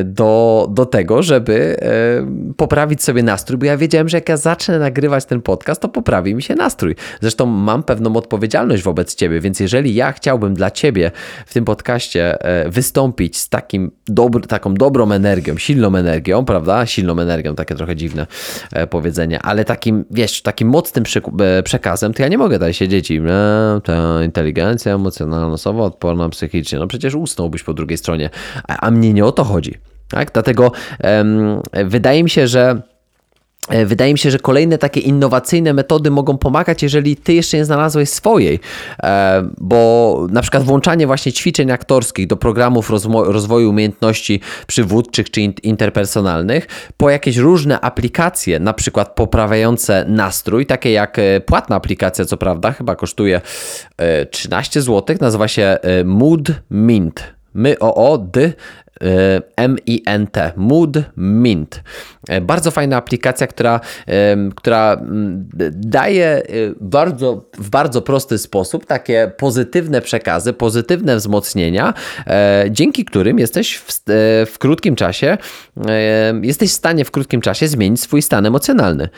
do, 0.04 0.66
do 0.70 0.86
tego, 0.86 1.22
żeby 1.24 1.76
e, 1.82 2.54
poprawić 2.56 3.02
sobie 3.02 3.22
nastrój, 3.22 3.58
bo 3.58 3.66
ja 3.66 3.76
wiedziałem, 3.76 4.08
że 4.08 4.16
jak 4.16 4.28
ja 4.28 4.36
zacznę 4.36 4.78
nagrywać 4.78 5.24
ten 5.24 5.42
podcast, 5.42 5.80
to 5.80 5.88
poprawi 5.88 6.34
mi 6.34 6.42
się 6.42 6.54
nastrój. 6.54 6.96
Zresztą 7.20 7.46
mam 7.46 7.82
pewną 7.82 8.16
odpowiedzialność 8.16 8.82
wobec 8.82 9.14
ciebie, 9.14 9.40
więc 9.40 9.60
jeżeli 9.60 9.94
ja 9.94 10.12
chciałbym 10.12 10.54
dla 10.54 10.70
ciebie 10.70 11.10
w 11.46 11.54
tym 11.54 11.64
podcaście 11.64 12.42
e, 12.44 12.70
wystąpić 12.70 13.36
z 13.36 13.48
takim 13.48 13.90
dobry, 14.06 14.46
taką 14.46 14.74
dobrą 14.74 15.12
energią, 15.12 15.58
silną 15.58 15.96
energią, 15.96 16.44
prawda? 16.44 16.86
Silną 16.86 17.18
energią, 17.18 17.54
takie 17.54 17.74
trochę 17.74 17.96
dziwne 17.96 18.26
e, 18.72 18.86
powiedzenie, 18.86 19.42
ale 19.42 19.64
takim, 19.64 20.04
wiesz, 20.10 20.42
takim 20.42 20.68
mocnym 20.68 21.04
przekazem, 21.64 22.14
to 22.14 22.22
ja 22.22 22.28
nie 22.28 22.38
mogę 22.38 22.56
tutaj 22.56 22.74
siedzieć 22.74 23.10
i 23.10 23.20
ta 23.84 24.24
inteligencja 24.24 24.94
emocjonalna, 24.94 25.46
osoba 25.46 25.82
odporna 25.82 26.28
psychicznie, 26.28 26.78
no 26.78 26.86
przecież 26.86 27.14
usnąłbyś 27.14 27.62
po 27.62 27.74
drugiej 27.74 27.98
stronie, 27.98 28.30
a, 28.68 28.76
a 28.76 28.90
mnie 28.90 29.12
nie 29.12 29.24
o 29.24 29.32
to 29.32 29.44
chodzi. 29.44 29.93
Tak? 30.14 30.32
Dlatego 30.32 30.72
wydaje 31.84 32.22
mi 32.22 32.30
się, 32.30 32.46
że 32.46 32.82
e, 33.68 33.86
Wydaje 33.86 34.12
mi 34.12 34.18
się, 34.18 34.30
że 34.30 34.38
kolejne 34.38 34.78
takie 34.78 35.00
innowacyjne 35.00 35.72
metody 35.72 36.10
mogą 36.10 36.38
pomagać, 36.38 36.82
jeżeli 36.82 37.16
ty 37.16 37.34
jeszcze 37.34 37.56
nie 37.56 37.64
znalazłeś 37.64 38.08
swojej, 38.08 38.60
e, 39.02 39.48
bo 39.58 40.26
na 40.30 40.42
przykład 40.42 40.62
włączanie 40.62 41.06
właśnie 41.06 41.32
ćwiczeń 41.32 41.70
aktorskich 41.70 42.26
do 42.26 42.36
programów 42.36 42.90
rozwoju 43.10 43.70
umiejętności 43.70 44.40
przywódczych 44.66 45.30
czy 45.30 45.40
interpersonalnych, 45.40 46.66
po 46.96 47.10
jakieś 47.10 47.36
różne 47.36 47.80
aplikacje, 47.80 48.60
na 48.60 48.72
przykład 48.72 49.14
poprawiające 49.14 50.04
nastrój, 50.08 50.66
takie 50.66 50.92
jak 50.92 51.18
e, 51.18 51.40
płatna 51.40 51.76
aplikacja, 51.76 52.24
co 52.24 52.36
prawda, 52.36 52.72
chyba 52.72 52.96
kosztuje 52.96 53.40
13 54.30 54.82
zł, 54.82 55.16
nazywa 55.20 55.48
się 55.48 55.78
Mood 56.04 56.48
Mint. 56.70 57.34
My 57.54 57.78
o 57.78 58.12
o 58.12 58.18
d 58.18 58.52
MINT, 59.68 60.36
Mood 60.56 60.96
Mint. 61.16 61.82
E, 62.28 62.40
bardzo 62.40 62.70
fajna 62.70 62.96
aplikacja, 62.96 63.46
która, 63.46 63.80
która 64.56 64.92
mm, 64.92 65.48
daje 65.72 66.26
e, 66.26 66.42
bardzo, 66.80 67.44
w 67.58 67.70
bardzo 67.70 68.02
prosty 68.02 68.38
sposób 68.38 68.86
takie 68.86 69.32
pozytywne 69.36 70.00
przekazy, 70.00 70.52
pozytywne 70.52 71.16
wzmocnienia, 71.16 71.94
dzięki 72.70 73.04
którym 73.04 73.38
jesteś 73.38 73.76
w, 73.76 74.02
w 74.46 74.58
krótkim 74.58 74.96
czasie, 74.96 75.38
jesteś 76.42 76.70
w 76.70 76.74
stanie 76.74 77.04
w 77.04 77.10
krótkim 77.10 77.40
czasie 77.40 77.68
zmienić 77.68 78.00
swój 78.00 78.22
stan 78.22 78.46
emocjonalny 78.46 79.08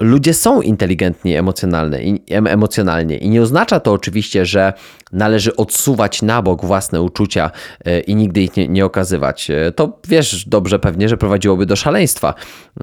ludzie 0.00 0.34
są 0.34 0.62
inteligentni 0.62 1.36
emocjonalnie, 1.36 2.18
emocjonalnie 2.28 3.16
i 3.16 3.28
nie 3.28 3.42
oznacza 3.42 3.80
to 3.80 3.92
oczywiście, 3.92 4.46
że 4.46 4.72
należy 5.12 5.56
odsuwać 5.56 6.22
na 6.22 6.42
bok 6.42 6.64
własne 6.64 7.02
uczucia 7.02 7.50
e, 7.84 8.00
i 8.00 8.14
nigdy 8.14 8.42
ich 8.42 8.56
nie, 8.56 8.68
nie 8.68 8.84
okazywać. 8.84 9.19
E, 9.50 9.72
to 9.72 9.98
wiesz 10.08 10.48
dobrze 10.48 10.78
pewnie, 10.78 11.08
że 11.08 11.16
prowadziłoby 11.16 11.66
do 11.66 11.76
szaleństwa. 11.76 12.34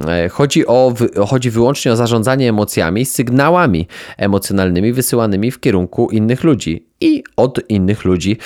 E, 0.07 0.29
chodzi, 0.29 0.67
o, 0.67 0.93
chodzi 1.27 1.49
wyłącznie 1.49 1.91
o 1.91 1.95
zarządzanie 1.95 2.49
emocjami, 2.49 3.05
sygnałami 3.05 3.87
emocjonalnymi 4.17 4.93
wysyłanymi 4.93 5.51
w 5.51 5.59
kierunku 5.59 6.09
innych 6.11 6.43
ludzi 6.43 6.87
i 7.01 7.23
od 7.35 7.69
innych 7.69 8.05
ludzi 8.05 8.37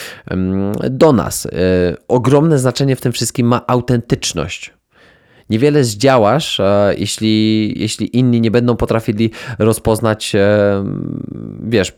do 0.90 1.14
nas. 1.14 1.48
Ogromne 2.08 2.60
znaczenie 2.60 2.96
w 2.96 3.02
tym 3.02 3.12
wszystkim 3.12 3.48
ma 3.48 3.62
autentyczność 3.68 4.74
niewiele 5.52 5.84
zdziałasz, 5.84 6.60
e, 6.60 6.94
jeśli, 6.98 7.74
jeśli 7.82 8.18
inni 8.18 8.42
nie 8.42 8.52
będą 8.52 8.76
potrafili 8.76 9.32
rozpoznać, 9.60 10.36
e, 10.36 10.84
wiesz, 11.64 11.94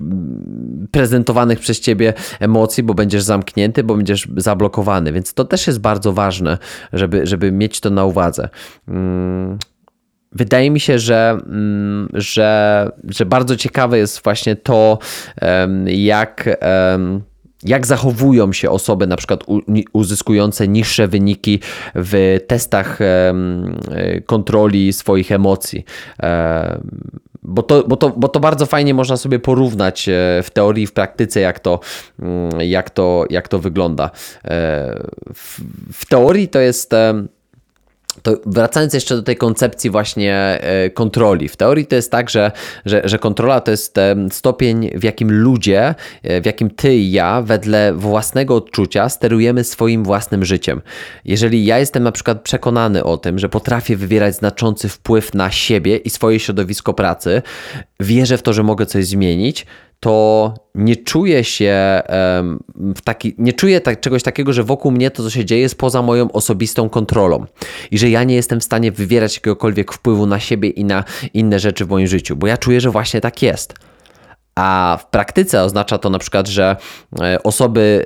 prezentowanych 0.92 1.60
przez 1.60 1.80
ciebie 1.80 2.14
emocji, 2.40 2.84
bo 2.84 2.94
będziesz 2.94 3.24
zamknięty, 3.24 3.84
bo 3.84 3.96
będziesz 3.96 4.28
zablokowany. 4.38 5.12
Więc 5.12 5.34
to 5.34 5.46
też 5.46 5.68
jest 5.68 5.80
bardzo 5.80 6.14
ważne, 6.14 6.58
żeby, 6.94 7.28
żeby 7.28 7.52
mieć 7.52 7.80
to 7.80 7.90
na 7.90 8.06
uwadze. 8.06 8.50
Mm, 8.88 9.58
wydaje 10.32 10.72
mi 10.72 10.80
się, 10.80 11.00
że, 11.00 11.38
mm, 11.46 12.10
że, 12.14 12.92
że 13.10 13.26
bardzo 13.26 13.56
ciekawe 13.56 13.98
jest 13.98 14.24
właśnie 14.24 14.56
to, 14.56 15.00
jak 15.86 16.58
jak 17.66 17.88
zachowują 17.88 18.54
się 18.54 18.70
osoby 18.70 19.08
na 19.08 19.16
przykład 19.16 19.44
uzyskujące 19.94 20.68
niższe 20.68 21.08
wyniki 21.08 21.60
w 21.96 22.40
testach 22.48 23.00
kontroli 24.26 24.94
swoich 24.94 25.32
emocji. 25.32 25.86
Bo 27.44 27.64
to, 27.64 27.84
bo, 27.88 27.98
to, 27.98 28.10
bo 28.10 28.28
to 28.28 28.40
bardzo 28.40 28.66
fajnie 28.66 28.94
można 28.94 29.18
sobie 29.18 29.40
porównać 29.40 30.10
e, 30.10 30.12
w 30.44 30.50
teorii 30.54 30.84
i 30.84 30.88
w 30.88 30.94
praktyce, 30.94 31.40
jak 31.40 31.60
to, 31.60 31.80
mm, 32.20 32.62
jak 32.62 32.90
to, 32.90 33.26
jak 33.30 33.48
to 33.48 33.60
wygląda. 33.60 34.06
E, 34.06 34.10
w, 35.34 35.62
w 35.94 36.06
teorii 36.06 36.48
to 36.48 36.60
jest 36.60 36.92
to 38.22 38.38
wracając 38.46 38.94
jeszcze 38.94 39.16
do 39.16 39.24
tej 39.24 39.36
koncepcji 39.36 39.90
właśnie 39.90 40.36
e, 40.36 40.90
kontroli. 40.90 41.50
W 41.50 41.56
teorii 41.56 41.86
to 41.86 41.96
jest 41.96 42.12
tak, 42.12 42.30
że, 42.30 42.52
że, 42.86 43.02
że 43.06 43.20
kontrola 43.20 43.62
to 43.62 43.72
jest 43.72 43.96
stopień, 44.32 44.90
w 44.96 45.04
jakim 45.04 45.32
ludzie, 45.32 45.96
e, 46.24 46.42
w 46.42 46.46
jakim 46.46 46.70
ty 46.70 46.96
i 46.96 47.12
ja, 47.12 47.42
wedle 47.42 47.94
własnego 47.94 48.56
odczucia, 48.56 49.10
sterujemy 49.10 49.64
swoim 49.64 50.04
własnym 50.04 50.46
życiem. 50.46 50.82
Jeżeli 51.26 51.66
ja 51.66 51.80
jestem 51.80 52.04
na 52.04 52.12
przykład 52.12 52.42
przekonany 52.42 53.04
o 53.04 53.18
tym, 53.18 53.40
że 53.40 53.50
potrafię 53.50 53.96
wywierać 53.96 54.36
znaczący 54.36 54.90
wpływ 54.90 55.34
na 55.34 55.52
siebie 55.52 55.98
i 55.98 56.10
swoje 56.10 56.40
środowisko 56.40 56.94
pracy, 56.94 57.42
wierzę 58.00 58.38
w 58.38 58.42
to, 58.42 58.54
że 58.54 58.64
mogę 58.64 58.86
coś 58.86 59.06
zmienić, 59.06 59.66
to 60.04 60.54
nie 60.76 60.96
czuję 60.96 61.44
się 61.44 62.02
w 62.96 63.02
taki, 63.04 63.36
nie 63.38 63.54
czuję 63.54 63.82
tak, 63.82 64.00
czegoś 64.00 64.24
takiego, 64.24 64.54
że 64.54 64.64
wokół 64.64 64.92
mnie 64.92 65.12
to, 65.12 65.24
co 65.24 65.30
się 65.30 65.46
dzieje, 65.46 65.62
jest 65.62 65.78
poza 65.78 66.02
moją 66.02 66.32
osobistą 66.32 66.90
kontrolą 66.90 67.46
i 67.92 67.98
że 67.98 68.10
ja 68.10 68.24
nie 68.24 68.36
jestem 68.36 68.60
w 68.60 68.64
stanie 68.64 68.92
wywierać 68.92 69.36
jakiegokolwiek 69.36 69.94
wpływu 69.94 70.26
na 70.26 70.40
siebie 70.40 70.70
i 70.70 70.86
na 70.86 71.04
inne 71.34 71.60
rzeczy 71.60 71.86
w 71.86 71.90
moim 71.90 72.08
życiu, 72.08 72.36
bo 72.36 72.48
ja 72.48 72.58
czuję, 72.58 72.82
że 72.82 72.90
właśnie 72.90 73.22
tak 73.22 73.42
jest. 73.42 73.74
A 74.56 74.98
w 75.02 75.10
praktyce 75.10 75.64
oznacza 75.64 75.98
to 75.98 76.10
na 76.10 76.20
przykład, 76.20 76.48
że 76.48 76.76
e, 77.22 77.44
osoby 77.44 78.04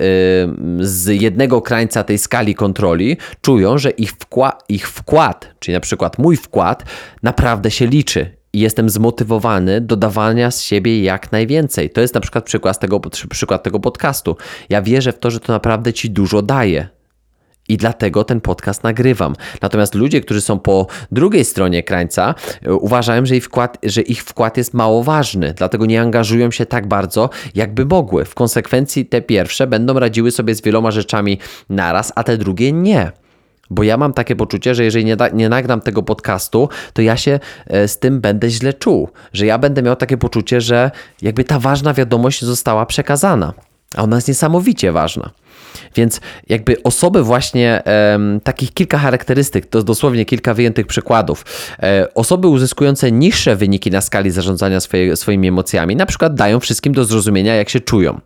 z 0.80 1.22
jednego 1.22 1.62
krańca 1.62 2.04
tej 2.04 2.18
skali 2.18 2.54
kontroli 2.54 3.16
czują, 3.40 3.78
że 3.78 3.90
ich, 3.90 4.10
wkład, 4.10 4.64
ich 4.68 4.90
wkład, 4.90 5.48
czyli 5.58 5.74
na 5.74 5.80
przykład 5.80 6.18
mój 6.18 6.36
wkład, 6.36 6.84
naprawdę 7.22 7.70
się 7.70 7.86
liczy 7.86 8.37
jestem 8.52 8.90
zmotywowany 8.90 9.80
do 9.80 9.96
dawania 9.96 10.50
z 10.50 10.62
siebie 10.62 11.02
jak 11.02 11.32
najwięcej. 11.32 11.90
To 11.90 12.00
jest 12.00 12.14
na 12.14 12.20
przykład 12.20 12.44
przykład 12.44 12.78
tego, 12.78 13.00
przykład 13.30 13.62
tego 13.62 13.80
podcastu. 13.80 14.36
Ja 14.68 14.82
wierzę 14.82 15.12
w 15.12 15.18
to, 15.18 15.30
że 15.30 15.40
to 15.40 15.52
naprawdę 15.52 15.92
ci 15.92 16.10
dużo 16.10 16.42
daje. 16.42 16.88
I 17.68 17.76
dlatego 17.76 18.24
ten 18.24 18.40
podcast 18.40 18.84
nagrywam. 18.84 19.36
Natomiast 19.62 19.94
ludzie, 19.94 20.20
którzy 20.20 20.40
są 20.40 20.58
po 20.58 20.86
drugiej 21.12 21.44
stronie 21.44 21.82
krańca, 21.82 22.34
e, 22.62 22.74
uważają, 22.74 23.26
że 23.26 23.36
ich, 23.36 23.44
wkład, 23.44 23.78
że 23.82 24.02
ich 24.02 24.24
wkład 24.24 24.56
jest 24.56 24.74
mało 24.74 25.04
ważny, 25.04 25.54
dlatego 25.56 25.86
nie 25.86 26.00
angażują 26.00 26.50
się 26.50 26.66
tak 26.66 26.86
bardzo, 26.86 27.30
jakby 27.54 27.84
mogły. 27.84 28.24
W 28.24 28.34
konsekwencji 28.34 29.06
te 29.06 29.22
pierwsze 29.22 29.66
będą 29.66 29.98
radziły 29.98 30.30
sobie 30.30 30.54
z 30.54 30.62
wieloma 30.62 30.90
rzeczami 30.90 31.38
naraz, 31.68 32.12
a 32.14 32.24
te 32.24 32.36
drugie 32.36 32.72
nie. 32.72 33.12
Bo 33.70 33.82
ja 33.82 33.96
mam 33.96 34.12
takie 34.12 34.36
poczucie, 34.36 34.74
że 34.74 34.84
jeżeli 34.84 35.04
nie, 35.04 35.16
da, 35.16 35.28
nie 35.28 35.48
nagram 35.48 35.80
tego 35.80 36.02
podcastu, 36.02 36.68
to 36.92 37.02
ja 37.02 37.16
się 37.16 37.40
e, 37.66 37.88
z 37.88 37.98
tym 37.98 38.20
będę 38.20 38.50
źle 38.50 38.72
czuł. 38.72 39.08
Że 39.32 39.46
ja 39.46 39.58
będę 39.58 39.82
miał 39.82 39.96
takie 39.96 40.16
poczucie, 40.16 40.60
że 40.60 40.90
jakby 41.22 41.44
ta 41.44 41.58
ważna 41.58 41.94
wiadomość 41.94 42.44
została 42.44 42.86
przekazana. 42.86 43.52
A 43.96 44.02
ona 44.02 44.16
jest 44.16 44.28
niesamowicie 44.28 44.92
ważna. 44.92 45.30
Więc 45.96 46.20
jakby 46.48 46.82
osoby 46.82 47.22
właśnie, 47.22 47.82
takich 48.44 48.74
kilka 48.74 48.98
charakterystyk, 48.98 49.66
to 49.66 49.82
dosłownie 49.82 50.24
kilka 50.24 50.54
wyjętych 50.54 50.86
przykładów. 50.86 51.44
E, 51.82 52.14
osoby 52.14 52.48
uzyskujące 52.48 53.12
niższe 53.12 53.56
wyniki 53.56 53.90
na 53.90 54.00
skali 54.00 54.30
zarządzania 54.30 54.80
swoje, 54.80 55.16
swoimi 55.16 55.48
emocjami, 55.48 55.96
na 55.96 56.06
przykład 56.06 56.34
dają 56.34 56.60
wszystkim 56.60 56.92
do 56.92 57.04
zrozumienia, 57.04 57.54
jak 57.54 57.68
się 57.68 57.80
czują. 57.80 58.20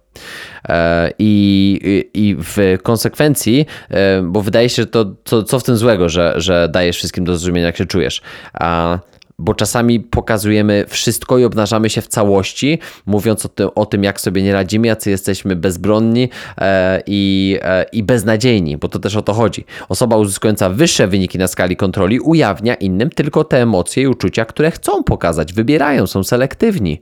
E, 0.68 1.10
I, 1.18 2.08
I 2.14 2.36
w 2.38 2.78
konsekwencji, 2.82 3.66
e, 3.90 4.22
bo 4.22 4.42
wydaje 4.42 4.68
się, 4.68 4.82
że 4.82 4.86
to, 4.86 5.04
to 5.04 5.42
co 5.42 5.58
w 5.58 5.62
tym 5.62 5.76
złego, 5.76 6.08
że, 6.08 6.34
że 6.36 6.68
dajesz 6.72 6.96
wszystkim 6.96 7.24
do 7.24 7.32
zrozumienia, 7.32 7.66
jak 7.66 7.76
się 7.76 7.86
czujesz. 7.86 8.22
A 8.52 8.98
bo 9.42 9.54
czasami 9.54 10.00
pokazujemy 10.00 10.84
wszystko 10.88 11.38
i 11.38 11.44
obnażamy 11.44 11.90
się 11.90 12.00
w 12.00 12.08
całości, 12.08 12.78
mówiąc 13.06 13.46
o 13.46 13.48
tym, 13.48 13.68
o 13.74 13.86
tym 13.86 14.04
jak 14.04 14.20
sobie 14.20 14.42
nie 14.42 14.52
radzimy, 14.52 14.86
jacy 14.88 15.10
jesteśmy 15.10 15.56
bezbronni 15.56 16.28
e, 16.58 17.02
i, 17.06 17.58
e, 17.62 17.84
i 17.92 18.02
beznadziejni, 18.02 18.76
bo 18.76 18.88
to 18.88 18.98
też 18.98 19.16
o 19.16 19.22
to 19.22 19.32
chodzi. 19.32 19.64
Osoba 19.88 20.16
uzyskująca 20.16 20.70
wyższe 20.70 21.08
wyniki 21.08 21.38
na 21.38 21.48
skali 21.48 21.76
kontroli 21.76 22.20
ujawnia 22.20 22.74
innym 22.74 23.10
tylko 23.10 23.44
te 23.44 23.62
emocje 23.62 24.02
i 24.02 24.06
uczucia, 24.06 24.44
które 24.44 24.70
chcą 24.70 25.04
pokazać, 25.04 25.52
wybierają, 25.52 26.06
są 26.06 26.24
selektywni. 26.24 27.00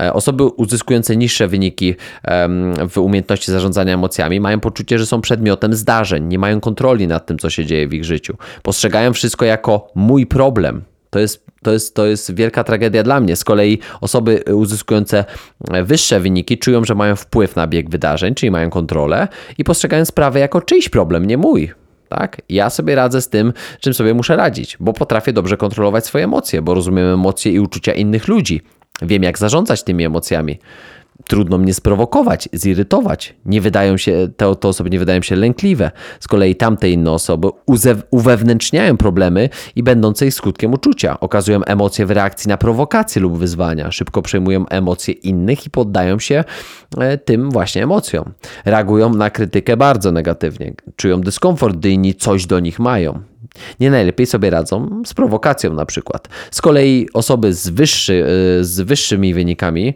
E, 0.00 0.12
osoby 0.12 0.44
uzyskujące 0.44 1.16
niższe 1.16 1.48
wyniki 1.48 1.94
w 2.90 2.98
umiejętności 2.98 3.52
zarządzania 3.52 3.94
emocjami 3.94 4.40
mają 4.40 4.60
poczucie, 4.60 4.98
że 4.98 5.06
są 5.06 5.20
przedmiotem 5.20 5.74
zdarzeń, 5.74 6.24
nie 6.24 6.38
mają 6.38 6.60
kontroli 6.60 7.06
nad 7.06 7.26
tym, 7.26 7.38
co 7.38 7.50
się 7.50 7.66
dzieje 7.66 7.88
w 7.88 7.94
ich 7.94 8.04
życiu. 8.04 8.36
Postrzegają 8.62 9.12
wszystko 9.12 9.44
jako 9.44 9.90
mój 9.94 10.26
problem, 10.26 10.82
to 11.12 11.18
jest, 11.18 11.46
to, 11.62 11.72
jest, 11.72 11.94
to 11.94 12.06
jest 12.06 12.34
wielka 12.34 12.64
tragedia 12.64 13.02
dla 13.02 13.20
mnie. 13.20 13.36
Z 13.36 13.44
kolei 13.44 13.78
osoby 14.00 14.44
uzyskujące 14.54 15.24
wyższe 15.84 16.20
wyniki 16.20 16.58
czują, 16.58 16.84
że 16.84 16.94
mają 16.94 17.16
wpływ 17.16 17.56
na 17.56 17.66
bieg 17.66 17.90
wydarzeń, 17.90 18.34
czyli 18.34 18.50
mają 18.50 18.70
kontrolę 18.70 19.28
i 19.58 19.64
postrzegają 19.64 20.04
sprawę 20.04 20.40
jako 20.40 20.60
czyjś 20.60 20.88
problem, 20.88 21.26
nie 21.26 21.38
mój. 21.38 21.72
Tak? 22.08 22.42
Ja 22.48 22.70
sobie 22.70 22.94
radzę 22.94 23.22
z 23.22 23.28
tym, 23.28 23.52
czym 23.80 23.94
sobie 23.94 24.14
muszę 24.14 24.36
radzić, 24.36 24.76
bo 24.80 24.92
potrafię 24.92 25.32
dobrze 25.32 25.56
kontrolować 25.56 26.06
swoje 26.06 26.24
emocje, 26.24 26.62
bo 26.62 26.74
rozumiem 26.74 27.06
emocje 27.06 27.52
i 27.52 27.60
uczucia 27.60 27.92
innych 27.92 28.28
ludzi. 28.28 28.62
Wiem, 29.02 29.22
jak 29.22 29.38
zarządzać 29.38 29.82
tymi 29.82 30.04
emocjami 30.04 30.58
trudno 31.26 31.58
mnie 31.58 31.74
sprowokować, 31.74 32.48
zirytować. 32.52 33.34
Nie 33.46 33.60
wydają 33.60 33.96
się, 33.96 34.28
te, 34.36 34.56
te 34.56 34.68
osoby 34.68 34.90
nie 34.90 34.98
wydają 34.98 35.22
się 35.22 35.36
lękliwe. 35.36 35.90
Z 36.20 36.28
kolei 36.28 36.56
tamte 36.56 36.90
inne 36.90 37.10
osoby 37.10 37.48
uwewnętrzniają 38.10 38.96
problemy 38.96 39.48
i 39.76 39.82
będące 39.82 40.26
ich 40.26 40.34
skutkiem 40.34 40.72
uczucia. 40.72 41.20
Okazują 41.20 41.64
emocje 41.64 42.06
w 42.06 42.10
reakcji 42.10 42.48
na 42.48 42.56
prowokacje 42.56 43.22
lub 43.22 43.38
wyzwania. 43.38 43.90
Szybko 43.90 44.22
przejmują 44.22 44.68
emocje 44.68 45.14
innych 45.14 45.66
i 45.66 45.70
poddają 45.70 46.18
się 46.18 46.44
e, 46.98 47.18
tym 47.18 47.50
właśnie 47.50 47.82
emocjom. 47.82 48.32
Reagują 48.64 49.14
na 49.14 49.30
krytykę 49.30 49.76
bardzo 49.76 50.12
negatywnie. 50.12 50.74
Czują 50.96 51.20
dyskomfort, 51.20 51.76
gdy 51.76 51.90
inni 51.90 52.14
coś 52.14 52.46
do 52.46 52.60
nich 52.60 52.78
mają 52.78 53.31
nie 53.80 53.90
najlepiej 53.90 54.26
sobie 54.26 54.50
radzą 54.50 55.02
z 55.06 55.14
prowokacją 55.14 55.72
na 55.72 55.86
przykład. 55.86 56.28
Z 56.50 56.60
kolei 56.60 57.08
osoby 57.14 57.54
z, 57.54 57.68
wyższy, 57.68 58.24
e, 58.60 58.64
z 58.64 58.80
wyższymi 58.80 59.34
wynikami 59.34 59.94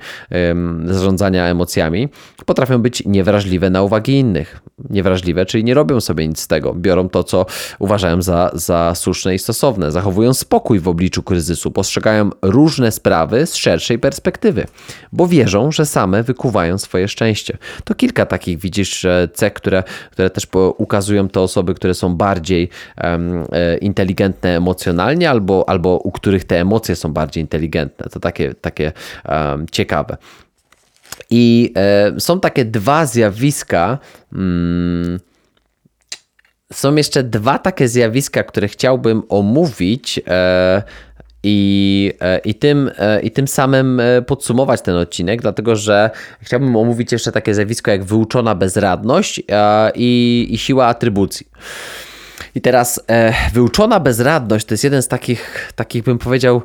zarządzania 0.85 1.46
emocjami 1.46 2.09
potrafią 2.46 2.78
być 2.78 3.02
niewrażliwe 3.06 3.70
na 3.70 3.82
uwagi 3.82 4.12
innych. 4.18 4.61
Niewrażliwe, 4.90 5.46
czyli 5.46 5.64
nie 5.64 5.74
robią 5.74 6.00
sobie 6.00 6.28
nic 6.28 6.40
z 6.40 6.46
tego. 6.46 6.74
Biorą 6.74 7.09
to, 7.09 7.24
co 7.24 7.46
uważają 7.78 8.22
za, 8.22 8.50
za 8.54 8.92
słuszne 8.94 9.35
i 9.35 9.38
stosowne. 9.38 9.92
Zachowują 9.92 10.35
spokój 10.35 10.80
w 10.80 10.88
obliczu 10.88 11.22
kryzysu. 11.22 11.70
Postrzegają 11.70 12.30
różne 12.42 12.92
sprawy 12.92 13.46
z 13.46 13.54
szerszej 13.54 13.98
perspektywy, 13.98 14.66
bo 15.12 15.26
wierzą, 15.26 15.72
że 15.72 15.87
same 15.87 16.22
wykuwają 16.22 16.78
swoje 16.78 17.09
szczęście. 17.09 17.59
To 17.85 17.94
kilka 17.94 18.26
takich, 18.26 18.59
widzisz, 18.59 19.06
cech, 19.35 19.52
które, 19.52 19.82
które 20.11 20.30
też 20.30 20.46
ukazują 20.76 21.28
te 21.28 21.40
osoby, 21.40 21.74
które 21.74 21.94
są 21.94 22.14
bardziej 22.14 22.68
um, 23.04 23.36
inteligentne 23.81 24.57
emocjonalnie, 24.57 25.31
albo, 25.31 25.68
albo 25.68 25.96
u 25.96 26.11
których 26.12 26.44
te 26.44 26.61
emocje 26.61 26.96
są 26.96 27.12
bardziej 27.12 27.40
inteligentne. 27.40 28.11
To 28.11 28.20
takie, 28.20 28.55
takie 28.55 28.92
um, 29.29 29.66
ciekawe. 29.72 30.16
I 31.31 31.72
e, 31.77 32.20
są 32.20 32.40
takie 32.40 32.64
dwa 32.64 33.07
zjawiska. 33.07 33.99
Mm, 34.33 35.18
są 36.72 36.94
jeszcze 36.94 37.22
dwa 37.22 37.59
takie 37.59 37.88
zjawiska, 37.88 38.42
które 38.42 38.68
chciałbym 38.68 39.22
omówić. 39.29 40.20
E, 40.29 40.83
i, 41.42 42.12
e, 42.20 42.38
i, 42.38 42.55
tym, 42.55 42.90
e, 42.99 43.20
I 43.20 43.31
tym 43.31 43.49
samym 43.49 44.03
podsumować 44.27 44.83
ten 44.83 44.96
odcinek, 44.96 45.42
dlatego 45.42 45.77
że 45.77 46.11
chciałbym 46.40 46.77
omówić 46.77 47.12
jeszcze 47.12 47.33
takie 47.33 47.55
zjawisko 47.55 47.90
jak 47.90 48.05
wyuczona 48.05 48.55
bezradność 48.55 49.42
i, 49.94 50.46
i 50.51 50.59
siła 50.59 50.87
atrybucji. 50.87 51.46
I 52.57 52.61
teraz 52.61 53.01
e, 53.09 53.33
wyuczona 53.53 54.01
bezradność 54.01 54.66
to 54.66 54.75
jest 54.75 54.85
jeden 54.85 55.03
z 55.03 55.09
takich, 55.09 55.73
takich 55.75 56.03
bym 56.03 56.19
powiedział, 56.19 56.62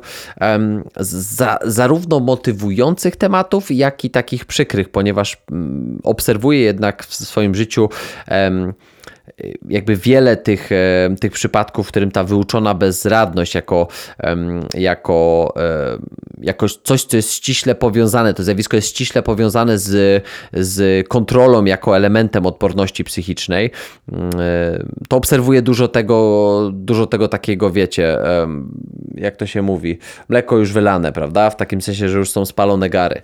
za, 0.96 1.58
zarówno 1.64 2.20
motywujących 2.20 3.16
tematów, 3.16 3.70
jak 3.70 4.04
i 4.04 4.10
takich 4.10 4.44
przykrych, 4.44 4.88
ponieważ 4.88 5.36
um, 5.50 5.98
obserwuję 6.02 6.60
jednak 6.60 7.04
w 7.04 7.14
swoim 7.14 7.54
życiu 7.54 7.88
jakby 9.68 9.96
wiele 9.96 10.36
tych, 10.36 10.72
e, 10.72 11.14
tych 11.20 11.32
przypadków, 11.32 11.86
w 11.86 11.90
którym 11.90 12.10
ta 12.10 12.24
wyuczona 12.24 12.74
bezradność 12.74 13.54
jako, 13.54 13.88
jako, 14.74 15.54
jako 16.40 16.66
coś, 16.68 17.04
co 17.04 17.16
jest 17.16 17.32
ściśle 17.32 17.74
powiązane, 17.74 18.34
to 18.34 18.42
zjawisko 18.42 18.76
jest 18.76 18.88
ściśle 18.88 19.22
powiązane 19.22 19.78
z, 19.78 20.24
z 20.52 21.08
kontrolą 21.08 21.64
jako 21.64 21.96
elementem 21.96 22.46
odporności 22.46 23.04
psychicznej, 23.04 23.70
e, 24.12 24.84
to 25.08 25.16
obserwuję 25.16 25.62
dużo 25.62 25.88
tego, 25.88 26.70
dużo 26.72 27.06
tego 27.06 27.28
takiego, 27.28 27.70
wiecie, 27.70 28.18
jak 29.14 29.36
to 29.36 29.46
się 29.46 29.62
mówi, 29.62 29.98
mleko 30.28 30.56
już 30.56 30.72
wylane, 30.72 31.12
prawda? 31.12 31.50
W 31.50 31.56
takim 31.56 31.82
sensie, 31.82 32.08
że 32.08 32.18
już 32.18 32.30
są 32.30 32.44
spalone 32.44 32.90
gary. 32.90 33.22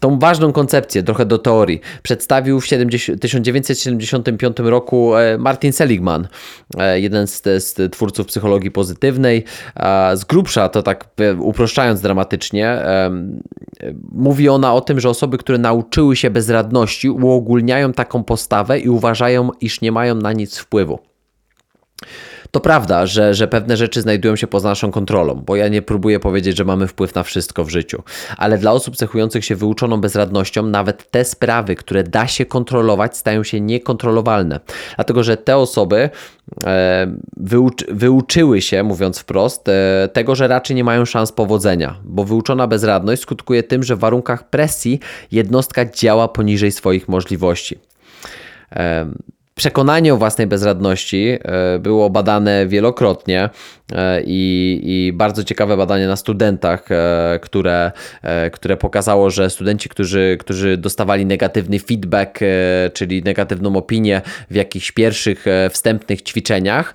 Tą 0.00 0.18
ważną 0.18 0.52
koncepcję, 0.52 1.02
trochę 1.02 1.26
do 1.26 1.38
teorii, 1.38 1.80
przedstawił 2.02 2.60
w 2.60 2.66
70, 2.66 3.20
1975 3.20 4.56
roku 4.58 4.91
e, 4.92 5.38
Martin 5.38 5.72
Seligman, 5.72 6.28
e, 6.78 7.00
jeden 7.00 7.26
z, 7.26 7.42
z 7.42 7.92
twórców 7.92 8.26
psychologii 8.26 8.70
pozytywnej. 8.70 9.44
Z 10.14 10.24
grubsza, 10.24 10.68
to 10.68 10.82
tak 10.82 11.08
e, 11.18 11.34
uproszczając 11.34 12.00
dramatycznie, 12.00 12.78
mówi 14.12 14.48
ona 14.48 14.74
o 14.74 14.80
tym, 14.80 15.00
że 15.00 15.08
osoby, 15.08 15.38
które 15.38 15.58
nauczyły 15.58 16.16
się 16.16 16.30
bezradności, 16.30 17.10
uogólniają 17.10 17.92
taką 17.92 18.24
postawę 18.24 18.78
i 18.78 18.88
uważają, 18.88 19.50
iż 19.60 19.80
nie 19.80 19.92
mają 19.92 20.14
na 20.14 20.32
nic 20.32 20.58
wpływu. 20.58 20.98
To 22.52 22.60
prawda, 22.60 23.06
że, 23.06 23.34
że 23.34 23.48
pewne 23.48 23.76
rzeczy 23.76 24.02
znajdują 24.02 24.36
się 24.36 24.46
poza 24.46 24.68
naszą 24.68 24.90
kontrolą, 24.90 25.34
bo 25.46 25.56
ja 25.56 25.68
nie 25.68 25.82
próbuję 25.82 26.20
powiedzieć, 26.20 26.56
że 26.56 26.64
mamy 26.64 26.86
wpływ 26.86 27.14
na 27.14 27.22
wszystko 27.22 27.64
w 27.64 27.70
życiu, 27.70 28.02
ale 28.36 28.58
dla 28.58 28.72
osób 28.72 28.96
cechujących 28.96 29.44
się 29.44 29.56
wyuczoną 29.56 30.00
bezradnością, 30.00 30.62
nawet 30.66 31.10
te 31.10 31.24
sprawy, 31.24 31.76
które 31.76 32.04
da 32.04 32.26
się 32.26 32.46
kontrolować, 32.46 33.16
stają 33.16 33.44
się 33.44 33.60
niekontrolowalne. 33.60 34.60
Dlatego, 34.96 35.22
że 35.22 35.36
te 35.36 35.56
osoby 35.56 36.10
e, 36.64 37.14
wyuczy, 37.36 37.86
wyuczyły 37.88 38.62
się, 38.62 38.82
mówiąc 38.82 39.18
wprost, 39.18 39.68
e, 39.68 40.08
tego, 40.12 40.34
że 40.34 40.48
raczej 40.48 40.76
nie 40.76 40.84
mają 40.84 41.04
szans 41.04 41.32
powodzenia, 41.32 41.96
bo 42.04 42.24
wyuczona 42.24 42.66
bezradność 42.66 43.22
skutkuje 43.22 43.62
tym, 43.62 43.82
że 43.82 43.96
w 43.96 43.98
warunkach 43.98 44.50
presji 44.50 45.00
jednostka 45.30 45.84
działa 45.84 46.28
poniżej 46.28 46.72
swoich 46.72 47.08
możliwości. 47.08 47.78
Przekonanie 49.54 50.14
o 50.14 50.16
własnej 50.16 50.46
bezradności 50.46 51.38
e, 51.42 51.78
było 51.78 52.10
badane 52.10 52.66
wielokrotnie 52.66 53.50
i, 54.26 54.80
i 54.84 55.12
bardzo 55.12 55.44
ciekawe 55.44 55.76
badanie 55.76 56.06
na 56.06 56.16
studentach, 56.16 56.88
które, 57.42 57.92
które 58.52 58.76
pokazało, 58.76 59.30
że 59.30 59.50
studenci, 59.50 59.88
którzy, 59.88 60.36
którzy 60.40 60.76
dostawali 60.76 61.26
negatywny 61.26 61.78
feedback, 61.78 62.40
czyli 62.92 63.22
negatywną 63.22 63.76
opinię 63.76 64.20
w 64.50 64.54
jakichś 64.54 64.92
pierwszych 64.92 65.44
wstępnych 65.70 66.22
ćwiczeniach, 66.22 66.94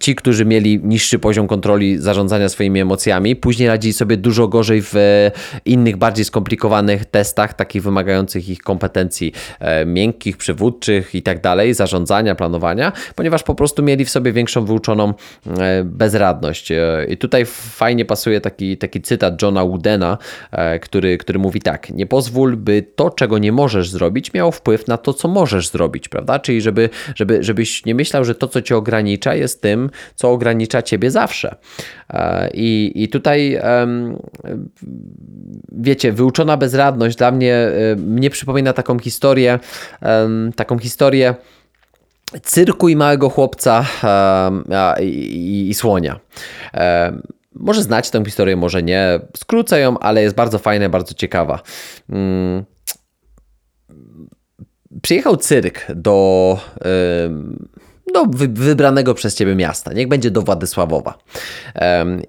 ci, 0.00 0.14
którzy 0.14 0.44
mieli 0.44 0.80
niższy 0.82 1.18
poziom 1.18 1.46
kontroli 1.46 1.98
zarządzania 1.98 2.48
swoimi 2.48 2.80
emocjami, 2.80 3.36
później 3.36 3.68
radzili 3.68 3.92
sobie 3.92 4.16
dużo 4.16 4.48
gorzej 4.48 4.82
w 4.82 4.94
innych, 5.64 5.96
bardziej 5.96 6.24
skomplikowanych 6.24 7.04
testach, 7.04 7.54
takich 7.54 7.82
wymagających 7.82 8.48
ich 8.48 8.62
kompetencji 8.62 9.32
miękkich, 9.86 10.36
przywódczych 10.36 11.14
i 11.14 11.22
tak 11.22 11.40
dalej, 11.40 11.74
zarządzania, 11.74 12.34
planowania, 12.34 12.92
ponieważ 13.14 13.42
po 13.42 13.54
prostu 13.54 13.82
mieli 13.82 14.04
w 14.04 14.10
sobie 14.10 14.32
większą 14.32 14.64
wyuczoną 14.64 15.14
e, 15.58 15.84
bezradność. 16.10 16.72
E, 16.72 17.06
I 17.08 17.16
tutaj 17.16 17.44
fajnie 17.46 18.04
pasuje 18.04 18.40
taki, 18.40 18.76
taki 18.76 19.00
cytat 19.00 19.42
Johna 19.42 19.64
Woodena, 19.64 20.18
e, 20.52 20.78
który, 20.78 21.18
który 21.18 21.38
mówi 21.38 21.60
tak: 21.60 21.90
Nie 21.90 22.06
pozwól, 22.06 22.56
by 22.56 22.82
to, 22.96 23.10
czego 23.10 23.38
nie 23.38 23.52
możesz 23.52 23.90
zrobić, 23.90 24.32
miało 24.32 24.50
wpływ 24.50 24.88
na 24.88 24.96
to, 24.96 25.14
co 25.14 25.28
możesz 25.28 25.68
zrobić, 25.68 26.08
prawda? 26.08 26.38
Czyli 26.38 26.60
żeby, 26.60 26.90
żeby, 27.14 27.42
żebyś 27.42 27.84
nie 27.84 27.94
myślał, 27.94 28.24
że 28.24 28.34
to, 28.34 28.48
co 28.48 28.62
cię 28.62 28.76
ogranicza, 28.76 29.34
jest 29.34 29.62
tym, 29.62 29.90
co 30.14 30.30
ogranicza 30.30 30.82
ciebie 30.82 31.10
zawsze. 31.10 31.54
I, 32.54 32.92
i 32.94 33.08
tutaj 33.08 33.58
wiecie, 35.72 36.12
wyuczona 36.12 36.56
bezradność 36.56 37.16
dla 37.16 37.30
mnie 37.30 37.70
mnie 37.96 38.30
przypomina 38.30 38.72
taką 38.72 38.98
historię, 38.98 39.58
taką 40.56 40.78
historię 40.78 41.34
cyrku 42.42 42.88
i 42.88 42.96
małego 42.96 43.30
chłopca 43.30 43.86
i, 45.00 45.68
i, 45.68 45.74
słonia. 45.74 46.20
Może 47.54 47.82
znać 47.82 48.10
tę 48.10 48.24
historię, 48.24 48.56
może 48.56 48.82
nie. 48.82 49.20
Skrócę 49.36 49.80
ją, 49.80 49.98
ale 49.98 50.22
jest 50.22 50.36
bardzo 50.36 50.58
fajna, 50.58 50.88
bardzo 50.88 51.14
ciekawa. 51.14 51.62
Mm. 52.08 52.64
Przyjechał 55.02 55.36
cyrk 55.36 55.92
do, 55.94 56.58
do 58.14 58.24
wybranego 58.48 59.14
przez 59.14 59.34
ciebie 59.34 59.54
miasta. 59.54 59.92
Niech 59.92 60.08
będzie 60.08 60.30
do 60.30 60.42
Władysławowa. 60.42 61.18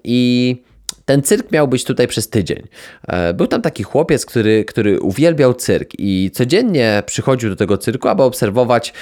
I 0.04 0.56
ten 1.04 1.22
cyrk 1.22 1.52
miał 1.52 1.68
być 1.68 1.84
tutaj 1.84 2.08
przez 2.08 2.28
tydzień. 2.28 2.62
E, 3.08 3.34
był 3.34 3.46
tam 3.46 3.62
taki 3.62 3.82
chłopiec, 3.82 4.26
który, 4.26 4.64
który 4.64 5.00
uwielbiał 5.00 5.54
cyrk 5.54 5.90
i 5.98 6.30
codziennie 6.34 7.02
przychodził 7.06 7.50
do 7.50 7.56
tego 7.56 7.78
cyrku, 7.78 8.08
aby 8.08 8.22
obserwować 8.22 8.92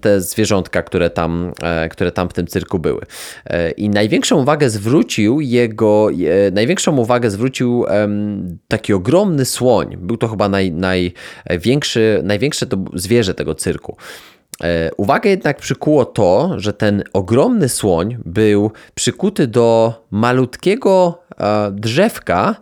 te 0.00 0.20
zwierzątka, 0.20 0.82
które 0.82 1.10
tam, 1.10 1.52
e, 1.62 1.88
które 1.88 2.12
tam 2.12 2.28
w 2.28 2.32
tym 2.32 2.46
cyrku 2.46 2.78
były. 2.78 3.00
E, 3.46 3.70
I 3.70 3.88
największą 3.88 4.42
uwagę 4.42 4.70
zwrócił 4.70 5.40
jego, 5.40 6.08
największą 6.52 6.96
uwagę 6.96 7.30
zwrócił 7.30 7.84
taki 8.68 8.92
ogromny 8.92 9.44
słoń. 9.44 9.96
Był 9.96 10.16
to 10.16 10.28
chyba 10.28 10.48
naj, 10.48 10.72
największy, 10.72 12.20
największe 12.24 12.66
to 12.66 12.76
zwierzę 12.94 13.34
tego 13.34 13.54
cyrku. 13.54 13.96
Uwagę 14.96 15.30
jednak 15.30 15.58
przykuło 15.58 16.04
to, 16.04 16.50
że 16.56 16.72
ten 16.72 17.02
ogromny 17.12 17.68
słoń 17.68 18.16
był 18.24 18.70
przykuty 18.94 19.46
do 19.46 19.94
malutkiego 20.10 21.23
drzewka 21.72 22.56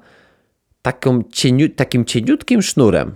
taką 0.82 1.22
cieniu, 1.32 1.68
takim 1.68 2.04
cieniutkim 2.04 2.62
sznurem. 2.62 3.14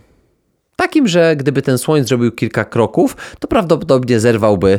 Takim, 0.76 1.08
że 1.08 1.36
gdyby 1.36 1.62
ten 1.62 1.78
słoń 1.78 2.04
zrobił 2.04 2.32
kilka 2.32 2.64
kroków, 2.64 3.16
to 3.38 3.48
prawdopodobnie 3.48 4.20
zerwałby 4.20 4.78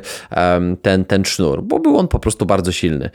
ten, 0.81 1.05
ten 1.05 1.25
sznur, 1.25 1.63
bo 1.63 1.79
był 1.79 1.97
on 1.97 2.07
po 2.07 2.19
prostu 2.19 2.45
bardzo 2.45 2.71
silny. 2.71 3.09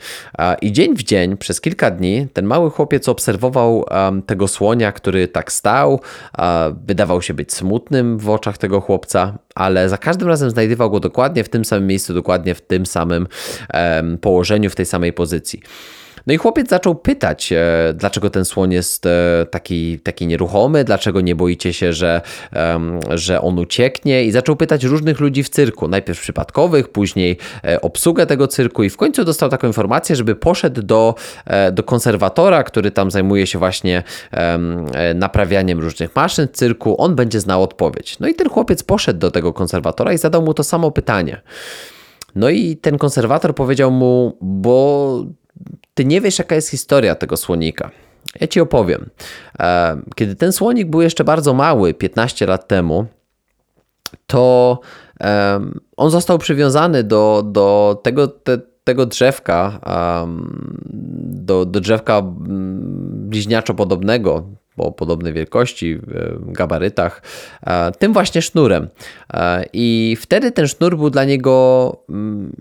I 0.61 0.71
dzień 0.71 0.95
w 0.95 1.03
dzień, 1.03 1.37
przez 1.37 1.61
kilka 1.61 1.91
dni, 1.91 2.27
ten 2.33 2.45
mały 2.45 2.69
chłopiec 2.69 3.09
obserwował 3.09 3.85
tego 4.25 4.47
słonia, 4.47 4.91
który 4.91 5.27
tak 5.27 5.51
stał, 5.51 5.99
wydawał 6.87 7.21
się 7.21 7.33
być 7.33 7.53
smutnym 7.53 8.17
w 8.17 8.29
oczach 8.29 8.57
tego 8.57 8.81
chłopca, 8.81 9.37
ale 9.55 9.89
za 9.89 9.97
każdym 9.97 10.27
razem 10.27 10.49
znajdował 10.49 10.91
go 10.91 10.99
dokładnie 10.99 11.43
w 11.43 11.49
tym 11.49 11.65
samym 11.65 11.87
miejscu, 11.87 12.13
dokładnie 12.13 12.55
w 12.55 12.61
tym 12.61 12.85
samym 12.85 13.27
położeniu, 14.21 14.69
w 14.69 14.75
tej 14.75 14.85
samej 14.85 15.13
pozycji. 15.13 15.61
No 16.27 16.33
i 16.33 16.37
chłopiec 16.37 16.69
zaczął 16.69 16.95
pytać, 16.95 17.53
e, 17.53 17.93
dlaczego 17.95 18.29
ten 18.29 18.45
słoń 18.45 18.73
jest 18.73 19.05
e, 19.05 19.45
taki, 19.51 19.99
taki 19.99 20.27
nieruchomy, 20.27 20.83
dlaczego 20.83 21.21
nie 21.21 21.35
boicie 21.35 21.73
się, 21.73 21.93
że, 21.93 22.21
że 23.09 23.41
on 23.41 23.59
ucieknie 23.59 24.23
i 24.25 24.31
zaczął 24.31 24.55
pytać 24.55 24.83
różnych 24.83 25.19
ludzi 25.19 25.43
w 25.43 25.49
cyrku, 25.49 25.87
najpierw 25.87 26.21
przypadkowych, 26.21 26.89
później 26.89 27.37
e, 27.63 27.81
obsługę 27.81 28.25
tego 28.25 28.47
cyrku 28.47 28.83
i 28.83 28.89
w 28.89 28.97
końcu 28.97 29.23
dostał 29.23 29.49
taką 29.49 29.67
informację, 29.67 30.15
żeby 30.15 30.35
poszedł 30.35 30.81
do, 30.81 31.15
do 31.71 31.83
konserwatora, 31.83 32.63
który 32.63 32.91
tam 32.91 33.11
zajmuje 33.11 33.47
się 33.47 33.59
właśnie 33.59 34.03
naprawianiem 35.15 35.79
różnych 35.79 36.15
maszyn 36.15 36.47
w 36.47 36.51
cyrku, 36.51 37.01
on 37.01 37.15
będzie 37.15 37.39
znał 37.39 37.63
odpowiedź. 37.63 38.19
No 38.19 38.27
i 38.27 38.33
ten 38.33 38.49
chłopiec 38.49 38.83
poszedł 38.83 39.19
do 39.19 39.31
tego 39.31 39.53
konserwatora 39.53 40.13
i 40.13 40.17
zadał 40.17 40.41
mu 40.41 40.53
to 40.53 40.63
samo 40.63 40.91
pytanie. 40.91 41.41
No 42.35 42.49
i 42.49 42.77
ten 42.77 42.97
konserwator 42.97 43.55
powiedział 43.55 43.91
mu, 43.91 44.37
bo 44.41 45.25
ty 45.93 46.05
nie 46.05 46.21
wiesz, 46.21 46.39
jaka 46.39 46.55
jest 46.55 46.69
historia 46.69 47.15
tego 47.15 47.37
słonika. 47.37 47.91
Ja 48.41 48.47
ci 48.47 48.61
opowiem. 48.61 49.09
E, 49.59 49.97
kiedy 50.15 50.35
ten 50.35 50.51
słonik 50.51 50.89
był 50.89 51.01
jeszcze 51.01 51.23
bardzo 51.23 51.53
mały, 51.53 51.93
15 51.93 52.45
lat 52.45 52.67
temu, 52.67 53.05
to 54.27 54.79
on 55.97 56.09
został 56.11 56.37
przywiązany 56.37 57.03
do, 57.03 57.43
do 57.45 57.99
tego, 58.03 58.27
te, 58.27 58.57
tego 58.83 59.05
drzewka, 59.05 59.79
do, 61.23 61.65
do 61.65 61.79
drzewka 61.79 62.21
bliźniaczo 62.23 63.73
podobnego, 63.73 64.43
o 64.77 64.91
podobnej 64.91 65.33
wielkości, 65.33 65.99
gabarytach, 66.39 67.21
tym 67.99 68.13
właśnie 68.13 68.41
sznurem. 68.41 68.87
I 69.73 70.17
wtedy 70.19 70.51
ten 70.51 70.67
sznur 70.67 70.97
był 70.97 71.09
dla 71.09 71.23
niego 71.23 71.97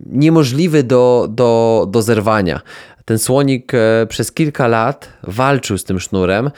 niemożliwy 0.07 0.83
do, 0.83 1.29
do, 1.31 1.87
do 1.91 2.03
zerwania. 2.03 2.61
Ten 3.05 3.19
słonik 3.19 3.75
e, 3.75 4.07
przez 4.09 4.33
kilka 4.33 4.69
lat 4.69 5.09
walczył 5.23 5.79
z 5.79 5.85
tym 5.85 6.01
sznurem, 6.01 6.51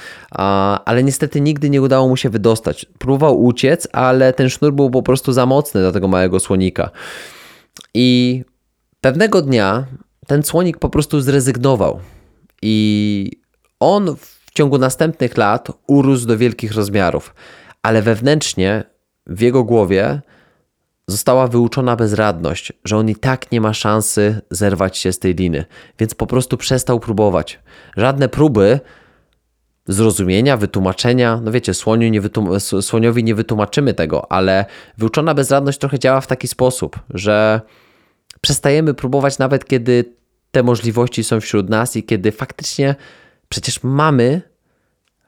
ale 0.84 1.02
niestety 1.04 1.40
nigdy 1.40 1.70
nie 1.70 1.82
udało 1.82 2.08
mu 2.08 2.16
się 2.16 2.30
wydostać. 2.30 2.86
Próbował 2.98 3.44
uciec, 3.44 3.88
ale 3.92 4.32
ten 4.32 4.50
sznur 4.50 4.72
był 4.72 4.90
po 4.90 5.02
prostu 5.02 5.32
za 5.32 5.46
mocny 5.46 5.80
dla 5.80 5.92
tego 5.92 6.08
małego 6.08 6.40
słonika. 6.40 6.90
I 7.94 8.42
pewnego 9.00 9.42
dnia 9.42 9.86
ten 10.26 10.42
słonik 10.42 10.78
po 10.78 10.90
prostu 10.90 11.20
zrezygnował. 11.20 12.00
I 12.62 13.30
on 13.80 14.16
w 14.16 14.33
ciągu 14.54 14.78
następnych 14.78 15.36
lat 15.36 15.68
urósł 15.86 16.26
do 16.26 16.38
wielkich 16.38 16.72
rozmiarów, 16.72 17.34
ale 17.82 18.02
wewnętrznie 18.02 18.84
w 19.26 19.40
jego 19.40 19.64
głowie 19.64 20.20
została 21.08 21.46
wyuczona 21.46 21.96
bezradność, 21.96 22.72
że 22.84 22.96
on 22.96 23.08
i 23.08 23.16
tak 23.16 23.52
nie 23.52 23.60
ma 23.60 23.74
szansy 23.74 24.40
zerwać 24.50 24.98
się 24.98 25.12
z 25.12 25.18
tej 25.18 25.34
liny, 25.34 25.64
więc 25.98 26.14
po 26.14 26.26
prostu 26.26 26.56
przestał 26.56 27.00
próbować. 27.00 27.60
Żadne 27.96 28.28
próby 28.28 28.80
zrozumienia, 29.86 30.56
wytłumaczenia, 30.56 31.40
no 31.42 31.52
wiecie, 31.52 31.74
słoniu 31.74 32.08
nie 32.08 32.22
wytłum- 32.22 32.82
słoniowi 32.82 33.24
nie 33.24 33.34
wytłumaczymy 33.34 33.94
tego, 33.94 34.32
ale 34.32 34.64
wyuczona 34.98 35.34
bezradność 35.34 35.78
trochę 35.78 35.98
działa 35.98 36.20
w 36.20 36.26
taki 36.26 36.48
sposób, 36.48 37.00
że 37.10 37.60
przestajemy 38.40 38.94
próbować 38.94 39.38
nawet 39.38 39.64
kiedy 39.64 40.04
te 40.50 40.62
możliwości 40.62 41.24
są 41.24 41.40
wśród 41.40 41.70
nas 41.70 41.96
i 41.96 42.02
kiedy 42.02 42.32
faktycznie 42.32 42.94
przecież 43.48 43.82
mamy 43.82 44.42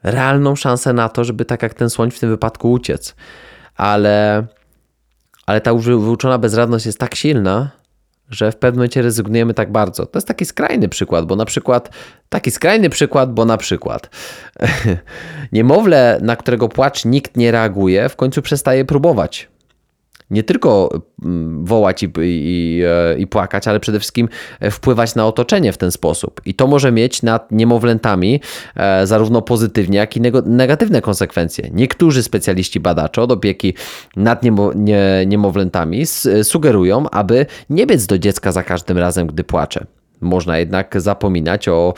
realną 0.03 0.55
szansę 0.55 0.93
na 0.93 1.09
to, 1.09 1.23
żeby 1.23 1.45
tak 1.45 1.63
jak 1.63 1.73
ten 1.73 1.89
słoń 1.89 2.11
w 2.11 2.19
tym 2.19 2.29
wypadku 2.29 2.71
uciec. 2.71 3.15
Ale 3.75 4.47
ale 5.47 5.61
ta 5.61 5.73
wyuczona 5.73 6.37
bezradność 6.37 6.85
jest 6.85 6.99
tak 6.99 7.15
silna, 7.15 7.71
że 8.29 8.51
w 8.51 8.55
pewnym 8.55 8.79
momencie 8.79 9.01
rezygnujemy 9.01 9.53
tak 9.53 9.71
bardzo. 9.71 10.05
To 10.05 10.17
jest 10.17 10.27
taki 10.27 10.45
skrajny 10.45 10.89
przykład, 10.89 11.25
bo 11.25 11.35
na 11.35 11.45
przykład, 11.45 11.89
taki 12.29 12.51
skrajny 12.51 12.89
przykład, 12.89 13.33
bo 13.33 13.45
na 13.45 13.57
przykład 13.57 14.09
niemowlę, 15.51 16.19
na 16.21 16.35
którego 16.35 16.69
płacz 16.69 17.05
nikt 17.05 17.37
nie 17.37 17.51
reaguje, 17.51 18.09
w 18.09 18.15
końcu 18.15 18.41
przestaje 18.41 18.85
próbować 18.85 19.49
nie 20.29 20.43
tylko 20.43 20.89
mm, 21.23 21.65
wołać 21.65 22.03
i, 22.03 22.09
i, 22.21 22.81
e, 22.85 23.19
i, 23.19 23.27
płakać, 23.27 23.67
ale 23.67 23.79
przede 23.79 23.99
wszystkim 23.99 24.29
e, 24.59 24.71
wpływać 24.71 25.15
na 25.15 25.27
otoczenie 25.27 25.73
w 25.73 25.77
ten 25.77 25.91
sposób. 25.91 26.41
I 26.45 26.53
to 26.53 26.67
może 26.67 26.91
mieć 26.91 27.23
nad 27.23 27.51
niemowlętami 27.51 28.41
e, 28.75 29.07
zarówno 29.07 29.41
pozytywnie, 29.41 29.97
jak 29.97 30.17
i 30.17 30.21
negatywne 30.45 31.01
konsekwencje. 31.01 31.69
Niektórzy 31.73 32.23
specjaliści 32.23 32.79
badacze 32.79 33.21
od 33.21 33.31
opieki 33.31 33.73
nad 34.15 34.43
niemo, 34.43 34.71
nie, 34.75 35.23
niemowlętami 35.27 36.05
sugerują, 36.43 37.09
aby 37.09 37.45
nie 37.69 37.85
biec 37.85 38.05
do 38.05 38.19
dziecka 38.19 38.51
za 38.51 38.63
każdym 38.63 38.97
razem, 38.97 39.27
gdy 39.27 39.43
płacze. 39.43 39.85
Można 40.21 40.57
jednak 40.57 41.01
zapominać 41.01 41.67
o 41.67 41.93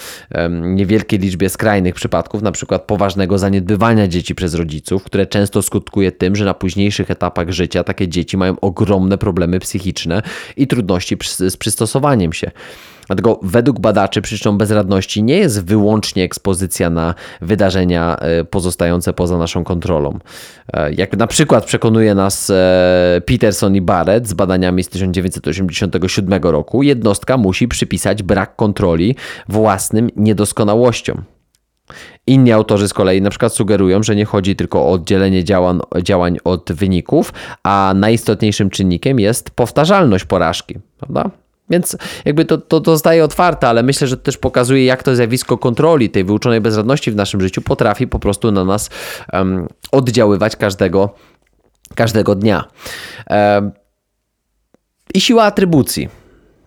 niewielkiej 0.49 1.19
liczbie 1.19 1.49
skrajnych 1.49 1.95
przypadków, 1.95 2.41
na 2.41 2.51
przykład 2.51 2.82
poważnego 2.82 3.38
zaniedbywania 3.38 4.08
dzieci 4.08 4.36
przez 4.36 4.53
rodziców, 4.53 5.03
które 5.03 5.27
często 5.27 5.62
skutkuje 5.62 6.12
tym, 6.12 6.36
że 6.36 6.45
na 6.45 6.53
późniejszych 6.53 7.12
etapach 7.12 7.49
życia 7.49 7.84
takie 7.84 8.08
dzieci 8.08 8.38
mają 8.38 8.60
ogromne 8.60 9.17
problemy 9.17 9.60
psychiczne 9.60 10.21
i 10.58 10.67
trudności 10.67 11.17
z 11.49 11.58
przystosowaniem 11.58 12.34
się. 12.34 12.51
Dlatego 13.10 13.39
według 13.43 13.80
badaczy 13.80 14.22
przyczyną 14.22 14.58
bezradności 14.58 15.24
nie 15.24 15.38
jest 15.38 15.65
wyłącznie 15.65 16.24
ekspozycja 16.24 16.89
na 16.89 17.15
wydarzenia 17.41 18.15
e, 18.15 18.43
pozostające 18.43 19.13
poza 19.13 19.38
naszą 19.38 19.63
kontrolą. 19.63 20.19
E, 20.74 20.93
jak 20.93 21.17
na 21.17 21.28
przykład 21.28 21.65
przekonuje 21.65 22.15
nas 22.15 22.50
e, 22.50 23.22
Peterson 23.26 23.76
i 23.76 23.82
Barrett 23.82 24.28
z 24.28 24.34
badaniami 24.34 24.84
z 24.84 24.89
1987 24.89 26.43
roku, 26.43 26.84
jednostka 26.84 27.38
musi 27.38 27.68
przypisać 27.68 28.24
brak 28.24 28.55
kontroli 28.55 29.16
własnym 29.47 30.10
niedoskonałościom. 30.16 31.24
Inni 32.28 32.51
autorzy 32.51 32.88
z 32.88 32.93
kolei 32.93 33.22
na 33.22 33.30
przykład 33.30 33.53
sugerują, 33.53 34.03
że 34.03 34.16
nie 34.16 34.26
chodzi 34.26 34.55
tylko 34.55 34.82
o 34.82 34.91
oddzielenie 34.91 35.43
działań, 35.43 35.80
działań 36.03 36.38
od 36.43 36.72
wyników, 36.72 37.34
a 37.64 37.93
najistotniejszym 37.95 38.70
czynnikiem 38.70 39.20
jest 39.20 39.49
powtarzalność 39.49 40.26
porażki, 40.26 40.76
prawda? 40.99 41.30
Więc 41.70 41.97
jakby 42.26 42.45
to, 42.45 42.57
to, 42.57 42.82
to 42.82 42.91
zostaje 42.91 43.24
otwarte, 43.24 43.67
ale 43.67 43.84
myślę, 43.84 44.07
że 44.07 44.17
to 44.17 44.24
też 44.24 44.38
pokazuje, 44.38 44.86
jak 44.86 45.03
to 45.03 45.15
zjawisko 45.15 45.57
kontroli, 45.57 46.09
tej 46.09 46.24
wyuczonej 46.24 46.61
bezradności 46.61 47.11
w 47.11 47.15
naszym 47.15 47.41
życiu 47.41 47.61
potrafi 47.61 48.07
po 48.07 48.20
prostu 48.20 48.51
na 48.51 48.65
nas 48.65 48.89
um, 49.34 49.67
oddziaływać 49.91 50.55
każdego, 50.55 51.09
każdego 51.95 52.36
dnia. 52.36 52.63
Um, 53.30 53.72
I 55.13 55.22
siła 55.22 55.43
atrybucji. 55.43 56.18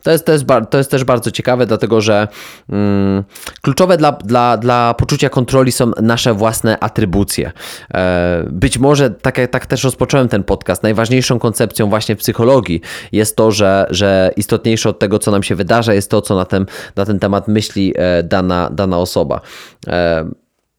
To 0.02 0.10
jest, 0.10 0.26
to, 0.26 0.32
jest, 0.32 0.44
to 0.70 0.78
jest 0.78 0.90
też 0.90 1.04
bardzo 1.04 1.30
ciekawe, 1.30 1.66
dlatego 1.66 2.00
że 2.00 2.28
mm, 2.68 3.24
kluczowe 3.62 3.96
dla, 3.96 4.12
dla, 4.12 4.56
dla 4.56 4.94
poczucia 4.94 5.28
kontroli 5.28 5.72
są 5.72 5.90
nasze 6.02 6.34
własne 6.34 6.78
atrybucje. 6.80 7.52
E, 7.94 8.44
być 8.50 8.78
może, 8.78 9.10
tak, 9.10 9.40
tak 9.50 9.66
też 9.66 9.84
rozpocząłem 9.84 10.28
ten 10.28 10.44
podcast, 10.44 10.82
najważniejszą 10.82 11.38
koncepcją 11.38 11.88
właśnie 11.88 12.16
w 12.16 12.18
psychologii 12.18 12.80
jest 13.12 13.36
to, 13.36 13.52
że, 13.52 13.86
że 13.90 14.30
istotniejsze 14.36 14.88
od 14.88 14.98
tego, 14.98 15.18
co 15.18 15.30
nam 15.30 15.42
się 15.42 15.54
wydarza, 15.54 15.94
jest 15.94 16.10
to, 16.10 16.22
co 16.22 16.34
na 16.34 16.44
ten, 16.44 16.66
na 16.96 17.04
ten 17.04 17.18
temat 17.18 17.48
myśli 17.48 17.94
e, 17.96 18.22
dana, 18.22 18.70
dana 18.72 18.98
osoba. 18.98 19.40
E, 19.86 20.24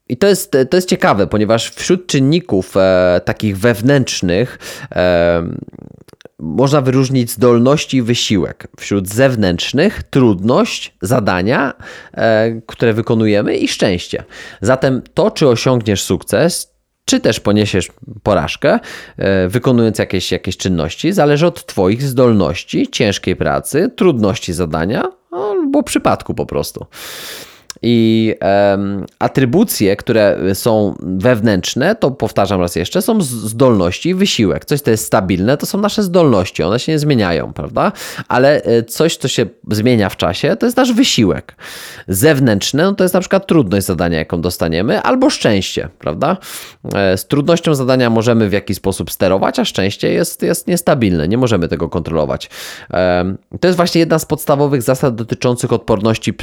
i 0.08 0.16
to 0.16 0.26
jest, 0.26 0.56
to 0.70 0.76
jest 0.76 0.88
ciekawe, 0.88 1.26
ponieważ 1.26 1.70
wśród 1.70 2.06
czynników 2.06 2.76
e, 2.76 3.20
takich 3.24 3.58
wewnętrznych 3.58 4.58
e, 4.92 5.42
można 6.38 6.80
wyróżnić 6.80 7.30
zdolności 7.30 7.96
i 7.96 8.02
wysiłek. 8.02 8.68
Wśród 8.78 9.08
zewnętrznych 9.08 10.02
trudność, 10.02 10.94
zadania, 11.02 11.74
e, 12.12 12.60
które 12.66 12.92
wykonujemy 12.92 13.56
i 13.56 13.68
szczęście. 13.68 14.24
Zatem 14.60 15.02
to, 15.14 15.30
czy 15.30 15.48
osiągniesz 15.48 16.02
sukces, 16.02 16.74
czy 17.04 17.20
też 17.20 17.40
poniesiesz 17.40 17.88
porażkę, 18.22 18.78
e, 19.16 19.48
wykonując 19.48 19.98
jakieś, 19.98 20.32
jakieś 20.32 20.56
czynności, 20.56 21.12
zależy 21.12 21.46
od 21.46 21.66
Twoich 21.66 22.02
zdolności, 22.02 22.88
ciężkiej 22.88 23.36
pracy, 23.36 23.90
trudności 23.96 24.52
zadania 24.52 25.04
albo 25.30 25.82
przypadku 25.82 26.34
po 26.34 26.46
prostu. 26.46 26.86
I 27.86 28.34
um, 28.70 29.06
atrybucje, 29.18 29.96
które 29.96 30.38
są 30.54 30.94
wewnętrzne, 31.00 31.94
to 31.94 32.10
powtarzam 32.10 32.60
raz 32.60 32.76
jeszcze, 32.76 33.02
są 33.02 33.20
zdolności 33.20 34.08
i 34.08 34.14
wysiłek. 34.14 34.64
Coś, 34.64 34.80
co 34.80 34.90
jest 34.90 35.04
stabilne, 35.06 35.56
to 35.56 35.66
są 35.66 35.80
nasze 35.80 36.02
zdolności, 36.02 36.62
one 36.62 36.78
się 36.78 36.92
nie 36.92 36.98
zmieniają, 36.98 37.52
prawda? 37.52 37.92
Ale 38.28 38.62
e, 38.62 38.82
coś, 38.82 39.16
co 39.16 39.28
się 39.28 39.46
zmienia 39.70 40.08
w 40.08 40.16
czasie, 40.16 40.56
to 40.56 40.66
jest 40.66 40.76
nasz 40.76 40.92
wysiłek. 40.92 41.56
Zewnętrzne, 42.08 42.82
no 42.82 42.94
to 42.94 43.04
jest 43.04 43.14
na 43.14 43.20
przykład 43.20 43.46
trudność 43.46 43.86
zadania, 43.86 44.18
jaką 44.18 44.40
dostaniemy, 44.40 45.00
albo 45.00 45.30
szczęście, 45.30 45.88
prawda? 45.98 46.36
E, 46.94 47.16
z 47.16 47.26
trudnością 47.26 47.74
zadania 47.74 48.10
możemy 48.10 48.48
w 48.48 48.52
jakiś 48.52 48.76
sposób 48.76 49.10
sterować, 49.10 49.58
a 49.58 49.64
szczęście 49.64 50.12
jest, 50.12 50.42
jest 50.42 50.66
niestabilne, 50.66 51.28
nie 51.28 51.38
możemy 51.38 51.68
tego 51.68 51.88
kontrolować. 51.88 52.50
To 53.60 53.68
jest 53.68 53.76
właśnie 53.76 53.98
jedna 53.98 54.18
z 54.18 54.24
podstawowych 54.24 54.82
zasad 54.82 55.14
dotyczących 55.14 55.72
odporności 55.72 56.34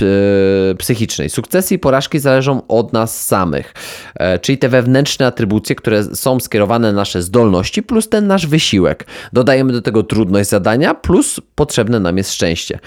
psychicznej 0.78 1.31
Sukcesy 1.32 1.76
i 1.76 1.80
porażki 1.80 2.20
zależą 2.20 2.62
od 2.68 2.94
nas 2.94 3.26
samych, 3.26 3.74
e, 4.16 4.40
czyli 4.40 4.58
te 4.58 4.70
wewnętrzne 4.70 5.26
atrybucje, 5.26 5.76
które 5.76 6.04
są 6.04 6.40
skierowane 6.40 6.92
na 6.92 7.02
nasze 7.02 7.22
zdolności, 7.22 7.84
plus 7.84 8.10
ten 8.10 8.28
nasz 8.28 8.48
wysiłek. 8.48 9.06
Dodajemy 9.34 9.74
do 9.74 9.82
tego 9.82 10.04
trudność 10.04 10.50
zadania, 10.50 10.94
plus 10.94 11.40
potrzebne 11.56 12.00
nam 12.00 12.18
jest 12.18 12.34
szczęście. 12.34 12.80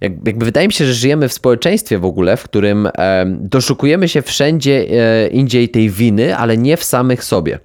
Jakby 0.00 0.44
wydaje 0.44 0.66
mi 0.66 0.72
się, 0.72 0.86
że 0.86 0.94
żyjemy 0.94 1.28
w 1.28 1.32
społeczeństwie 1.32 1.98
w 1.98 2.04
ogóle, 2.04 2.36
w 2.36 2.42
którym 2.42 2.86
e, 2.86 3.24
doszukujemy 3.26 4.08
się 4.08 4.22
wszędzie 4.22 4.86
e, 4.90 5.28
indziej 5.28 5.68
tej 5.68 5.90
winy, 5.90 6.36
ale 6.36 6.58
nie 6.58 6.76
w 6.76 6.84
samych 6.84 7.24
sobie 7.24 7.58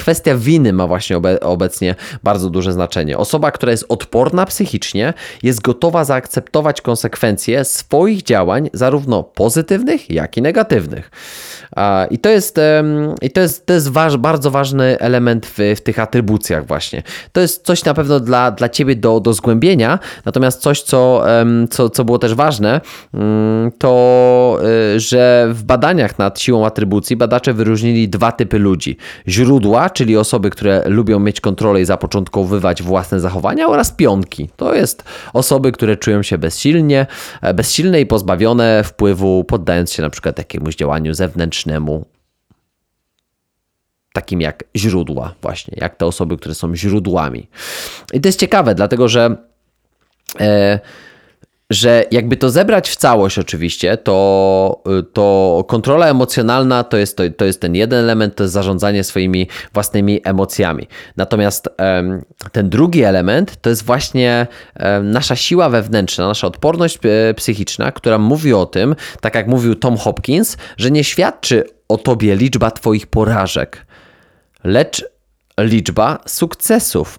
kwestia 0.00 0.34
winy 0.36 0.72
ma 0.72 0.86
właśnie 0.86 1.16
obe 1.16 1.40
obecnie 1.40 1.94
bardzo 2.22 2.50
duże 2.50 2.72
znaczenie. 2.72 3.18
Osoba, 3.18 3.50
która 3.50 3.72
jest 3.72 3.84
odporna 3.88 4.46
psychicznie, 4.46 5.14
jest 5.42 5.60
gotowa 5.60 6.04
zaakceptować 6.04 6.80
konsekwencje 6.80 7.64
swoich 7.64 8.22
działań, 8.22 8.70
zarówno 8.72 9.22
pozytywnych, 9.22 10.10
jak 10.10 10.36
i 10.36 10.42
negatywnych. 10.42 11.10
I 12.10 12.18
to 12.18 12.28
jest, 12.28 12.60
i 13.22 13.30
to 13.30 13.40
jest, 13.40 13.66
to 13.66 13.72
jest 13.72 13.88
waż, 13.88 14.16
bardzo 14.16 14.50
ważny 14.50 14.98
element 14.98 15.46
w, 15.46 15.58
w 15.76 15.80
tych 15.80 15.98
atrybucjach 15.98 16.66
właśnie. 16.66 17.02
To 17.32 17.40
jest 17.40 17.66
coś 17.66 17.84
na 17.84 17.94
pewno 17.94 18.20
dla, 18.20 18.50
dla 18.50 18.68
Ciebie 18.68 18.96
do, 18.96 19.20
do 19.20 19.32
zgłębienia, 19.32 19.98
natomiast 20.24 20.62
coś, 20.62 20.82
co, 20.82 21.24
co, 21.70 21.90
co 21.90 22.04
było 22.04 22.18
też 22.18 22.34
ważne, 22.34 22.80
mm, 23.14 23.72
to, 23.78 24.58
y, 24.96 25.00
że 25.00 25.48
w 25.52 25.62
badaniach 25.62 26.18
nad 26.18 26.40
siłą 26.40 26.66
atrybucji 26.66 27.16
badacze 27.16 27.54
wyróżnili 27.54 28.08
dwa 28.08 28.32
typy 28.32 28.58
ludzi. 28.58 28.96
Źródła, 29.28 29.90
czyli 29.90 30.16
osoby, 30.16 30.50
które 30.50 30.82
lubią 30.86 31.18
mieć 31.18 31.40
kontrolę 31.40 31.80
i 31.80 31.84
zapoczątkowywać 31.84 32.82
własne 32.82 33.20
zachowania 33.20 33.68
oraz 33.68 33.92
pionki. 33.92 34.48
To 34.56 34.74
jest 34.74 35.04
osoby, 35.32 35.72
które 35.72 35.96
czują 35.96 36.22
się 36.22 36.38
bezsilnie, 36.38 37.06
e, 37.42 37.54
bezsilne 37.54 38.00
i 38.00 38.06
pozbawione 38.06 38.84
wpływu, 38.84 39.44
poddając 39.44 39.92
się 39.92 40.02
na 40.02 40.10
przykład 40.10 40.38
jakiemuś 40.38 40.76
działaniu 40.76 41.14
zewnętrznemu, 41.14 41.59
takim 44.12 44.40
jak 44.40 44.64
źródła, 44.76 45.34
właśnie, 45.42 45.74
jak 45.80 45.96
te 45.96 46.06
osoby, 46.06 46.36
które 46.36 46.54
są 46.54 46.76
źródłami. 46.76 47.48
I 48.12 48.20
to 48.20 48.28
jest 48.28 48.40
ciekawe, 48.40 48.74
dlatego 48.74 49.08
że. 49.08 49.36
E, 50.40 50.80
że 51.70 52.04
jakby 52.10 52.36
to 52.36 52.50
zebrać 52.50 52.90
w 52.90 52.96
całość 52.96 53.38
oczywiście, 53.38 53.96
to, 53.96 54.82
to 55.12 55.64
kontrola 55.68 56.06
emocjonalna 56.06 56.84
to 56.84 56.96
jest, 56.96 57.16
to, 57.16 57.22
to 57.36 57.44
jest 57.44 57.60
ten 57.60 57.74
jeden 57.74 58.04
element, 58.04 58.34
to 58.34 58.44
jest 58.44 58.54
zarządzanie 58.54 59.04
swoimi 59.04 59.48
własnymi 59.72 60.20
emocjami. 60.24 60.88
Natomiast 61.16 61.68
ten 62.52 62.68
drugi 62.70 63.02
element 63.02 63.56
to 63.60 63.70
jest 63.70 63.84
właśnie 63.84 64.46
nasza 65.02 65.36
siła 65.36 65.68
wewnętrzna, 65.68 66.26
nasza 66.26 66.46
odporność 66.46 66.98
e, 67.04 67.34
psychiczna, 67.34 67.92
która 67.92 68.18
mówi 68.18 68.52
o 68.52 68.66
tym, 68.66 68.96
tak 69.20 69.34
jak 69.34 69.46
mówił 69.46 69.74
Tom 69.74 69.96
Hopkins, 69.96 70.56
że 70.76 70.90
nie 70.90 71.04
świadczy 71.04 71.64
o 71.88 71.98
tobie 71.98 72.36
liczba 72.36 72.70
twoich 72.70 73.06
porażek, 73.06 73.86
lecz 74.64 75.04
liczba 75.58 76.18
sukcesów, 76.26 77.18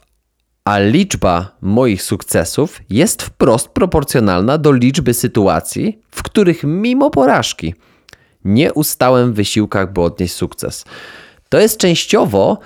a 0.65 0.79
liczba 0.79 1.57
moich 1.61 2.03
sukcesów 2.03 2.81
jest 2.89 3.21
wprost 3.21 3.67
proporcjonalna 3.67 4.57
do 4.57 4.71
liczby 4.71 5.13
sytuacji, 5.13 5.99
w 6.11 6.23
których 6.23 6.63
mimo 6.63 7.09
porażki 7.09 7.75
nie 8.45 8.73
ustałem 8.73 9.33
w 9.33 9.35
wysiłkach, 9.35 9.93
by 9.93 10.01
odnieść 10.01 10.33
sukces. 10.33 10.85
To 11.49 11.59
jest 11.59 11.77
częściowo 11.77 12.59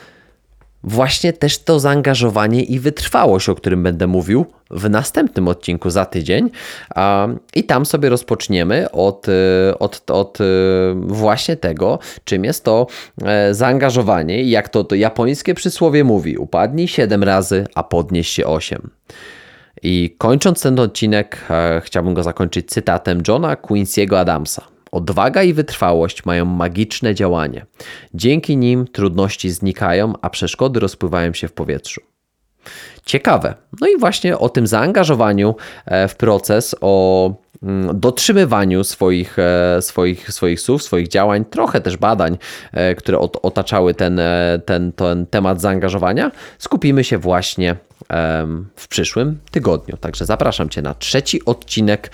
właśnie 0.85 1.33
też 1.33 1.59
to 1.59 1.79
zaangażowanie 1.79 2.63
i 2.63 2.79
wytrwałość, 2.79 3.49
o 3.49 3.55
którym 3.55 3.83
będę 3.83 4.07
mówił 4.07 4.45
w 4.71 4.89
następnym 4.89 5.47
odcinku 5.47 5.89
za 5.89 6.05
tydzień. 6.05 6.49
I 7.55 7.63
tam 7.63 7.85
sobie 7.85 8.09
rozpoczniemy 8.09 8.91
od, 8.91 9.27
e, 9.29 9.79
od, 9.79 10.11
od 10.11 10.41
e, 10.41 10.43
właśnie 10.95 11.57
tego, 11.57 11.99
czym 12.23 12.43
jest 12.43 12.63
to 12.63 12.87
e, 13.23 13.53
zaangażowanie 13.53 14.43
i 14.43 14.49
jak 14.49 14.69
to, 14.69 14.83
to 14.83 14.95
japońskie 14.95 15.53
przysłowie 15.53 16.03
mówi: 16.03 16.37
upadnij 16.37 16.87
7 16.87 17.23
razy, 17.23 17.65
a 17.75 17.83
podnieś 17.83 18.29
się 18.29 18.45
8. 18.45 18.89
I 19.83 20.15
kończąc 20.17 20.61
ten 20.61 20.79
odcinek, 20.79 21.41
chciałbym 21.81 22.13
go 22.13 22.23
zakończyć 22.23 22.69
cytatem 22.69 23.21
Johna 23.27 23.55
Quincy'ego 23.55 24.15
Adamsa. 24.15 24.74
Odwaga 24.95 25.43
i 25.43 25.53
wytrwałość 25.53 26.25
mają 26.25 26.45
magiczne 26.45 27.15
działanie. 27.15 27.65
Dzięki 28.13 28.57
nim 28.57 28.87
trudności 28.87 29.49
znikają, 29.49 30.13
a 30.21 30.29
przeszkody 30.29 30.79
rozpływają 30.79 31.33
się 31.33 31.47
w 31.47 31.53
powietrzu. 31.53 32.01
Ciekawe. 33.05 33.53
No 33.81 33.87
i 33.87 33.99
właśnie 33.99 34.37
o 34.37 34.49
tym 34.49 34.67
zaangażowaniu 34.67 35.55
e, 35.85 36.07
w 36.07 36.15
proces, 36.15 36.75
o 36.81 37.33
mm, 37.63 37.99
dotrzymywaniu 37.99 38.83
swoich, 38.83 39.39
e, 39.39 39.81
swoich, 39.81 40.31
swoich 40.31 40.61
słów, 40.61 40.83
swoich 40.83 41.07
działań, 41.07 41.45
trochę 41.45 41.81
też 41.81 41.97
badań, 41.97 42.37
e, 42.71 42.95
które 42.95 43.19
otaczały 43.19 43.93
ten, 43.93 44.21
ten, 44.65 44.91
ten 44.91 45.25
temat 45.25 45.61
zaangażowania, 45.61 46.31
skupimy 46.57 47.03
się 47.03 47.17
właśnie 47.17 47.75
w 48.75 48.87
przyszłym 48.87 49.39
tygodniu. 49.51 49.97
Także 49.97 50.25
zapraszam 50.25 50.69
Cię 50.69 50.81
na 50.81 50.93
trzeci 50.93 51.45
odcinek 51.45 52.11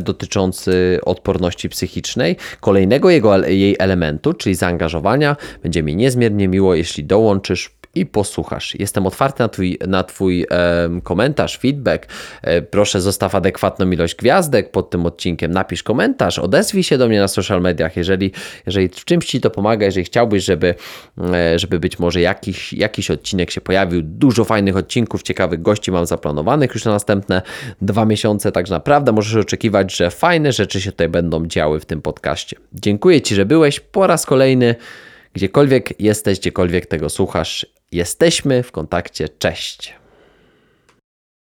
dotyczący 0.00 1.00
odporności 1.04 1.68
psychicznej, 1.68 2.36
kolejnego 2.60 3.10
jego, 3.10 3.46
jej 3.46 3.76
elementu, 3.78 4.32
czyli 4.32 4.54
zaangażowania. 4.54 5.36
Będzie 5.62 5.82
mi 5.82 5.96
niezmiernie 5.96 6.48
miło, 6.48 6.74
jeśli 6.74 7.04
dołączysz 7.04 7.75
i 7.96 8.06
posłuchasz. 8.06 8.74
Jestem 8.78 9.06
otwarty 9.06 9.42
na 9.42 9.48
Twój, 9.48 9.78
na 9.86 10.04
twój 10.04 10.46
e, 10.50 11.00
komentarz, 11.02 11.58
feedback. 11.58 12.06
E, 12.42 12.62
proszę, 12.62 13.00
zostaw 13.00 13.34
adekwatną 13.34 13.90
ilość 13.90 14.14
gwiazdek 14.14 14.70
pod 14.70 14.90
tym 14.90 15.06
odcinkiem, 15.06 15.50
napisz 15.50 15.82
komentarz, 15.82 16.38
odezwij 16.38 16.82
się 16.82 16.98
do 16.98 17.08
mnie 17.08 17.20
na 17.20 17.28
social 17.28 17.60
mediach, 17.60 17.96
jeżeli, 17.96 18.32
jeżeli 18.66 18.88
w 18.88 19.04
czymś 19.04 19.26
Ci 19.26 19.40
to 19.40 19.50
pomaga, 19.50 19.86
jeżeli 19.86 20.04
chciałbyś, 20.04 20.44
żeby, 20.44 20.74
e, 21.34 21.58
żeby 21.58 21.80
być 21.80 21.98
może 21.98 22.20
jakiś, 22.20 22.72
jakiś 22.72 23.10
odcinek 23.10 23.50
się 23.50 23.60
pojawił. 23.60 24.02
Dużo 24.02 24.44
fajnych 24.44 24.76
odcinków, 24.76 25.22
ciekawych 25.22 25.62
gości 25.62 25.92
mam 25.92 26.06
zaplanowanych 26.06 26.74
już 26.74 26.84
na 26.84 26.92
następne 26.92 27.42
dwa 27.82 28.04
miesiące, 28.04 28.52
także 28.52 28.74
naprawdę 28.74 29.12
możesz 29.12 29.36
oczekiwać, 29.36 29.96
że 29.96 30.10
fajne 30.10 30.52
rzeczy 30.52 30.80
się 30.80 30.92
tutaj 30.92 31.08
będą 31.08 31.46
działy 31.46 31.80
w 31.80 31.86
tym 31.86 32.02
podcaście. 32.02 32.56
Dziękuję 32.72 33.22
Ci, 33.22 33.34
że 33.34 33.46
byłeś 33.46 33.80
po 33.80 34.06
raz 34.06 34.26
kolejny. 34.26 34.74
Gdziekolwiek 35.34 36.00
jesteś, 36.00 36.40
gdziekolwiek 36.40 36.86
tego 36.86 37.10
słuchasz, 37.10 37.66
jesteśmy 37.92 38.62
w 38.62 38.72
kontakcie. 38.72 39.28
Cześć. 39.28 39.94